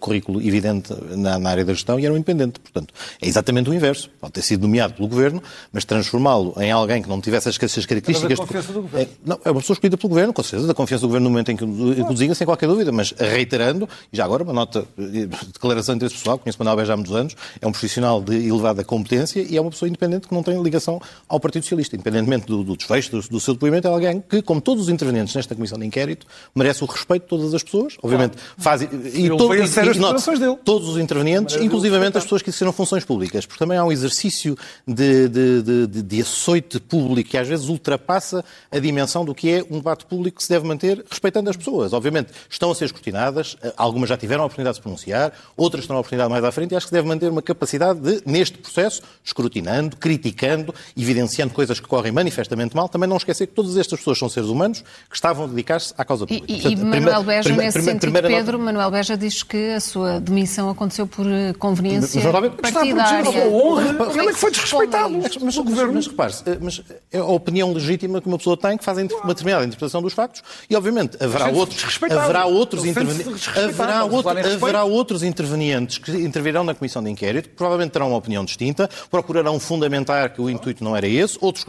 currículo 0.00 0.40
evidente 0.40 0.94
na, 1.16 1.38
na, 1.38 1.50
área 1.50 1.64
da 1.64 1.72
gestão 1.72 1.98
e 1.98 2.04
era 2.04 2.14
um 2.14 2.16
independente. 2.16 2.60
Portanto, 2.60 2.94
é 3.20 3.26
exatamente 3.26 3.68
o 3.70 3.74
inverso. 3.74 4.10
Pode 4.20 4.34
ter 4.34 4.42
sido 4.42 4.62
nomeado 4.62 4.94
pelo 4.94 5.08
governo, 5.08 5.42
mas 5.72 5.84
transformá-lo 5.84 6.54
em 6.58 6.70
alguém 6.70 7.02
que 7.02 7.08
não 7.08 7.20
tivesse 7.20 7.48
essas 7.48 7.86
características. 7.86 8.38
Da 8.38 8.44
confiança 8.44 8.72
do 8.72 8.82
governo. 8.82 9.10
É, 9.10 9.16
não, 9.24 9.40
é 9.44 9.50
uma 9.50 9.60
pessoa 9.60 9.74
escolhida 9.74 9.96
pelo 9.96 10.10
governo, 10.10 10.32
com 10.32 10.42
certeza, 10.42 10.66
da 10.66 10.74
confiança 10.74 11.02
do 11.02 11.08
governo 11.08 11.24
no 11.24 11.30
momento 11.30 11.50
em 11.50 11.56
que 11.56 11.64
o 11.64 12.12
designa, 12.12 12.34
sem 12.34 12.44
qualquer 12.44 12.68
dúvida, 12.68 12.92
mas 12.92 13.12
reiterando, 13.18 13.88
e 14.12 14.16
já 14.16 14.24
agora 14.24 14.42
uma 14.42 14.52
nota 14.52 14.86
de 14.96 15.26
declaração 15.26 15.94
de 15.94 15.98
interesse 15.98 16.16
pessoal, 16.16 16.38
conheço 16.38 16.58
Manuel 16.58 16.76
Beja 16.76 16.92
há 16.92 16.96
muitos 16.96 17.14
anos, 17.14 17.36
é 17.60 17.66
um 17.66 17.72
profissional 17.72 18.22
de 18.22 18.34
elevada 18.48 18.84
competência 18.84 19.40
e 19.40 19.56
é 19.56 19.60
uma 19.60 19.70
pessoa 19.70 19.88
independente 19.88 20.28
que 20.28 20.34
não 20.34 20.42
tem 20.42 20.60
ligação 20.62 21.00
ao 21.28 21.40
Partido 21.40 21.62
Socialista. 21.62 21.96
Independentemente 21.96 22.46
do, 22.46 22.62
do 22.62 22.76
desfecho 22.76 23.10
do, 23.10 23.28
do, 23.28 23.40
seu 23.40 23.54
depoimento, 23.54 23.88
é 23.88 23.90
alguém 23.90 24.20
que, 24.20 24.42
como 24.42 24.60
todos 24.60 24.84
os 24.84 24.88
intervenientes 24.88 25.34
nesta 25.34 25.54
comissão 25.54 25.78
de 25.78 25.86
inquérito, 25.86 26.26
merece 26.54 26.82
o 26.82 26.86
respeito 26.86 27.22
de 27.22 27.28
todas 27.28 27.54
as 27.54 27.62
pessoas. 27.62 27.96
Obviamente, 28.02 28.32
claro. 28.32 28.52
faz. 28.58 28.82
E, 28.82 28.86
e, 28.86 29.28
todo, 29.28 29.54
e, 29.54 29.58
e 29.58 29.98
note, 29.98 30.38
dele. 30.38 30.56
todos 30.64 30.88
os 30.88 30.98
intervenientes, 30.98 31.56
inclusivamente 31.56 32.18
as 32.18 32.24
pessoas 32.24 32.42
que 32.42 32.50
exerceram 32.50 32.72
funções 32.72 33.04
públicas, 33.04 33.46
porque 33.46 33.58
também 33.58 33.78
há 33.78 33.84
um 33.84 33.92
exercício 33.92 34.56
de, 34.86 35.28
de, 35.28 35.62
de, 35.62 35.86
de, 35.86 36.02
de 36.02 36.20
açoite 36.20 36.80
público 36.80 37.30
que 37.30 37.38
às 37.38 37.48
vezes 37.48 37.68
ultrapassa 37.68 38.44
a 38.70 38.78
dimensão 38.78 39.24
do 39.24 39.34
que 39.34 39.50
é 39.50 39.64
um 39.70 39.78
debate 39.78 40.06
público 40.06 40.38
que 40.38 40.42
se 40.42 40.48
deve 40.48 40.66
manter 40.66 41.04
respeitando 41.08 41.50
as 41.50 41.56
pessoas. 41.56 41.92
Obviamente, 41.92 42.30
estão 42.48 42.70
a 42.70 42.74
ser 42.74 42.86
escrutinadas, 42.86 43.56
algumas 43.86 44.08
já 44.08 44.16
tiveram 44.16 44.42
a 44.42 44.46
oportunidade 44.46 44.74
de 44.74 44.78
se 44.78 44.82
pronunciar, 44.82 45.32
outras 45.56 45.86
terão 45.86 45.96
a 45.96 46.00
oportunidade 46.00 46.30
mais 46.30 46.44
à 46.44 46.52
frente, 46.52 46.72
e 46.72 46.76
acho 46.76 46.86
que 46.86 46.92
deve 46.92 47.08
manter 47.08 47.30
uma 47.30 47.42
capacidade 47.42 48.00
de, 48.00 48.22
neste 48.26 48.58
processo, 48.58 49.02
escrutinando, 49.24 49.96
criticando, 49.96 50.74
evidenciando 50.96 51.54
coisas 51.54 51.80
que 51.80 51.86
correm 51.86 52.12
manifestamente 52.12 52.74
mal, 52.74 52.88
também 52.88 53.08
não 53.08 53.16
esquecer 53.16 53.46
que 53.46 53.54
todas 53.54 53.76
estas 53.76 53.98
pessoas 53.98 54.18
são 54.18 54.28
seres 54.28 54.48
humanos 54.48 54.82
que 55.08 55.14
estavam 55.14 55.44
a 55.44 55.48
dedicar-se 55.48 55.94
à 55.96 56.04
causa 56.04 56.26
pública. 56.26 56.68
E, 56.68 56.72
e 56.72 56.76
Manuel 56.76 57.22
Beja, 57.22 57.54
nesse 57.54 57.82
sentido, 57.82 58.12
Pedro, 58.12 58.52
nota... 58.52 58.58
Manuel 58.58 58.90
Beja 58.90 59.16
diz 59.16 59.42
que 59.42 59.72
a 59.72 59.80
sua 59.80 60.20
demissão 60.20 60.68
aconteceu 60.68 61.06
por 61.06 61.26
eh, 61.26 61.52
conveniência 61.54 62.20
partidária. 62.60 63.28
Está 63.28 63.42
a 63.42 63.48
honra, 63.48 63.96
ele 64.12 64.28
é 64.28 64.32
que 64.32 64.38
foi 64.38 64.50
desrespeitado. 64.50 65.18
Mas, 65.18 65.36
mas, 65.36 65.56
governo. 65.56 65.94
mas 65.94 66.06
repare 66.06 66.34
eh, 66.46 66.58
mas 66.60 66.82
é 67.12 67.18
a 67.18 67.24
opinião 67.24 67.72
legítima 67.72 68.20
que 68.20 68.28
uma 68.28 68.38
pessoa 68.38 68.56
tem 68.56 68.76
que 68.76 68.84
faz 68.84 68.98
uma 68.98 69.34
determinada 69.34 69.64
interpretação 69.64 70.02
dos 70.02 70.12
factos 70.12 70.42
e, 70.68 70.76
obviamente, 70.76 71.16
haverá 71.22 71.48
outros, 71.48 71.84
haverá 72.02 72.46
outros, 72.46 72.84
intervenientes, 72.84 73.48
haverá, 73.82 74.04
outro, 74.04 74.30
haverá 74.30 74.84
outros 74.84 75.22
intervenientes 75.22 75.98
que 75.98 76.10
intervirão 76.12 76.64
na 76.64 76.74
Comissão 76.74 77.02
de 77.02 77.10
Inquérito, 77.10 77.48
que 77.48 77.54
provavelmente 77.54 77.92
terão 77.92 78.08
uma 78.08 78.16
opinião 78.16 78.44
distinta, 78.44 78.88
procurarão 79.10 79.58
fundamentar 79.60 80.32
que 80.32 80.40
o 80.40 80.48
intuito 80.50 80.82
não 80.82 80.96
era 80.96 81.06
esse, 81.06 81.38
outros, 81.40 81.64